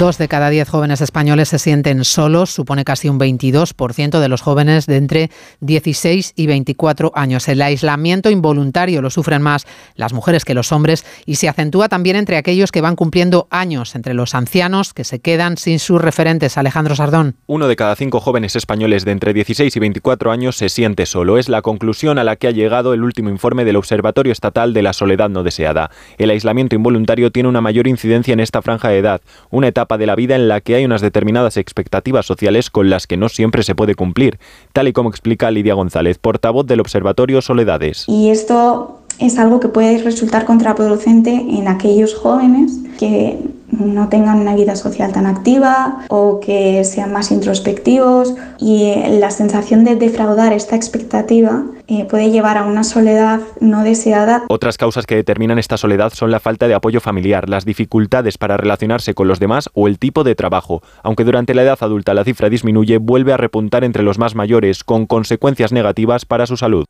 Dos 0.00 0.16
de 0.16 0.28
cada 0.28 0.48
diez 0.48 0.66
jóvenes 0.66 1.02
españoles 1.02 1.50
se 1.50 1.58
sienten 1.58 2.06
solos, 2.06 2.48
supone 2.48 2.86
casi 2.86 3.10
un 3.10 3.20
22% 3.20 4.18
de 4.18 4.28
los 4.30 4.40
jóvenes 4.40 4.86
de 4.86 4.96
entre 4.96 5.30
16 5.60 6.32
y 6.36 6.46
24 6.46 7.12
años. 7.14 7.46
El 7.48 7.60
aislamiento 7.60 8.30
involuntario 8.30 9.02
lo 9.02 9.10
sufren 9.10 9.42
más 9.42 9.66
las 9.96 10.14
mujeres 10.14 10.46
que 10.46 10.54
los 10.54 10.72
hombres 10.72 11.04
y 11.26 11.34
se 11.34 11.50
acentúa 11.50 11.90
también 11.90 12.16
entre 12.16 12.38
aquellos 12.38 12.72
que 12.72 12.80
van 12.80 12.96
cumpliendo 12.96 13.46
años, 13.50 13.94
entre 13.94 14.14
los 14.14 14.34
ancianos 14.34 14.94
que 14.94 15.04
se 15.04 15.18
quedan 15.18 15.58
sin 15.58 15.78
sus 15.78 16.00
referentes. 16.00 16.56
Alejandro 16.56 16.96
Sardón. 16.96 17.36
Uno 17.46 17.68
de 17.68 17.76
cada 17.76 17.94
cinco 17.94 18.20
jóvenes 18.20 18.56
españoles 18.56 19.04
de 19.04 19.12
entre 19.12 19.34
16 19.34 19.76
y 19.76 19.80
24 19.80 20.32
años 20.32 20.56
se 20.56 20.70
siente 20.70 21.04
solo. 21.04 21.36
Es 21.36 21.50
la 21.50 21.60
conclusión 21.60 22.18
a 22.18 22.24
la 22.24 22.36
que 22.36 22.48
ha 22.48 22.52
llegado 22.52 22.94
el 22.94 23.04
último 23.04 23.28
informe 23.28 23.66
del 23.66 23.76
Observatorio 23.76 24.32
Estatal 24.32 24.72
de 24.72 24.80
la 24.80 24.94
Soledad 24.94 25.28
No 25.28 25.42
Deseada. 25.42 25.90
El 26.16 26.30
aislamiento 26.30 26.74
involuntario 26.74 27.30
tiene 27.30 27.50
una 27.50 27.60
mayor 27.60 27.86
incidencia 27.86 28.32
en 28.32 28.40
esta 28.40 28.62
franja 28.62 28.88
de 28.88 28.96
edad, 28.96 29.20
una 29.50 29.68
etapa 29.68 29.89
de 29.98 30.06
la 30.06 30.14
vida 30.14 30.36
en 30.36 30.48
la 30.48 30.60
que 30.60 30.74
hay 30.74 30.84
unas 30.84 31.00
determinadas 31.00 31.56
expectativas 31.56 32.26
sociales 32.26 32.70
con 32.70 32.90
las 32.90 33.06
que 33.06 33.16
no 33.16 33.28
siempre 33.28 33.62
se 33.62 33.74
puede 33.74 33.94
cumplir, 33.94 34.38
tal 34.72 34.88
y 34.88 34.92
como 34.92 35.10
explica 35.10 35.50
Lidia 35.50 35.74
González, 35.74 36.18
portavoz 36.18 36.66
del 36.66 36.80
Observatorio 36.80 37.42
Soledades. 37.42 38.04
Y 38.08 38.30
esto 38.30 39.00
es 39.18 39.38
algo 39.38 39.60
que 39.60 39.68
puede 39.68 40.02
resultar 40.02 40.44
contraproducente 40.44 41.30
en 41.30 41.68
aquellos 41.68 42.14
jóvenes 42.14 42.72
que 42.98 43.38
no 43.70 44.08
tengan 44.08 44.40
una 44.40 44.54
vida 44.54 44.76
social 44.76 45.12
tan 45.12 45.26
activa 45.26 46.06
o 46.08 46.40
que 46.40 46.84
sean 46.84 47.12
más 47.12 47.30
introspectivos 47.30 48.34
y 48.58 48.84
eh, 48.84 49.18
la 49.18 49.30
sensación 49.30 49.84
de 49.84 49.96
defraudar 49.96 50.52
esta 50.52 50.76
expectativa 50.76 51.64
eh, 51.86 52.04
puede 52.04 52.30
llevar 52.30 52.56
a 52.56 52.66
una 52.66 52.84
soledad 52.84 53.40
no 53.60 53.82
deseada. 53.82 54.44
Otras 54.48 54.78
causas 54.78 55.06
que 55.06 55.16
determinan 55.16 55.58
esta 55.58 55.76
soledad 55.76 56.12
son 56.14 56.30
la 56.30 56.38
falta 56.40 56.68
de 56.68 56.74
apoyo 56.74 57.00
familiar, 57.00 57.48
las 57.48 57.64
dificultades 57.64 58.38
para 58.38 58.56
relacionarse 58.56 59.14
con 59.14 59.26
los 59.26 59.40
demás 59.40 59.70
o 59.74 59.88
el 59.88 59.98
tipo 59.98 60.22
de 60.22 60.34
trabajo. 60.34 60.82
Aunque 61.02 61.24
durante 61.24 61.54
la 61.54 61.62
edad 61.62 61.78
adulta 61.80 62.14
la 62.14 62.24
cifra 62.24 62.48
disminuye, 62.48 62.98
vuelve 62.98 63.32
a 63.32 63.36
repuntar 63.36 63.84
entre 63.84 64.02
los 64.02 64.18
más 64.18 64.34
mayores, 64.34 64.84
con 64.84 65.06
consecuencias 65.06 65.72
negativas 65.72 66.24
para 66.24 66.46
su 66.46 66.56
salud. 66.56 66.84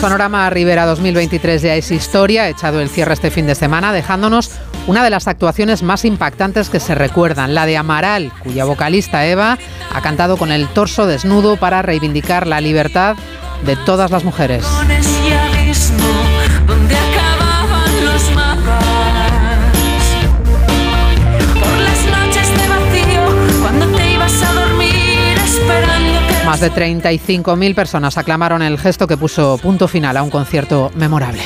Sonorama 0.00 0.48
Rivera 0.48 0.86
2023 0.86 1.60
ya 1.60 1.74
es 1.74 1.90
historia, 1.90 2.48
echado 2.48 2.80
el 2.80 2.88
cierre 2.88 3.12
este 3.12 3.30
fin 3.30 3.46
de 3.46 3.54
semana, 3.54 3.92
dejándonos 3.92 4.50
una 4.86 5.04
de 5.04 5.10
las 5.10 5.28
actuaciones 5.28 5.82
más 5.82 6.06
impactantes 6.06 6.70
que 6.70 6.80
se 6.80 6.94
recuerdan, 6.94 7.54
la 7.54 7.66
de 7.66 7.76
Amaral, 7.76 8.32
cuya 8.42 8.64
vocalista 8.64 9.26
Eva 9.26 9.58
ha 9.92 10.00
cantado 10.00 10.38
con 10.38 10.52
el 10.52 10.68
torso 10.68 11.06
desnudo 11.06 11.58
para 11.58 11.82
reivindicar 11.82 12.46
la 12.46 12.62
libertad 12.62 13.16
de 13.66 13.76
todas 13.76 14.10
las 14.10 14.24
mujeres. 14.24 14.64
Más 26.50 26.58
de 26.58 26.72
35.000 26.72 27.76
personas 27.76 28.18
aclamaron 28.18 28.60
el 28.60 28.76
gesto 28.76 29.06
que 29.06 29.16
puso 29.16 29.56
punto 29.58 29.86
final 29.86 30.16
a 30.16 30.24
un 30.24 30.30
concierto 30.30 30.90
memorable. 30.96 31.40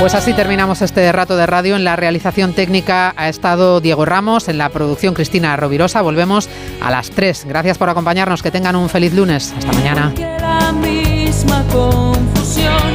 Pues 0.00 0.14
así 0.14 0.32
terminamos 0.32 0.80
este 0.80 1.12
rato 1.12 1.36
de 1.36 1.44
radio. 1.44 1.76
En 1.76 1.84
la 1.84 1.96
realización 1.96 2.54
técnica 2.54 3.12
ha 3.14 3.28
estado 3.28 3.82
Diego 3.82 4.06
Ramos, 4.06 4.48
en 4.48 4.56
la 4.56 4.70
producción 4.70 5.12
Cristina 5.12 5.54
Rovirosa. 5.54 6.00
Volvemos 6.00 6.48
a 6.80 6.90
las 6.90 7.10
3. 7.10 7.44
Gracias 7.46 7.76
por 7.76 7.90
acompañarnos. 7.90 8.42
Que 8.42 8.50
tengan 8.50 8.74
un 8.74 8.88
feliz 8.88 9.12
lunes. 9.12 9.52
Hasta 9.54 9.72
mañana 9.74 11.09
misma 11.42 11.64
confusión 11.72 12.92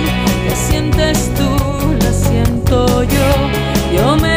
que 0.48 0.56
sientes 0.56 1.32
tú, 1.36 1.96
la 2.00 2.12
siento 2.12 3.04
yo. 3.04 3.98
Yo 3.98 4.16
me 4.18 4.35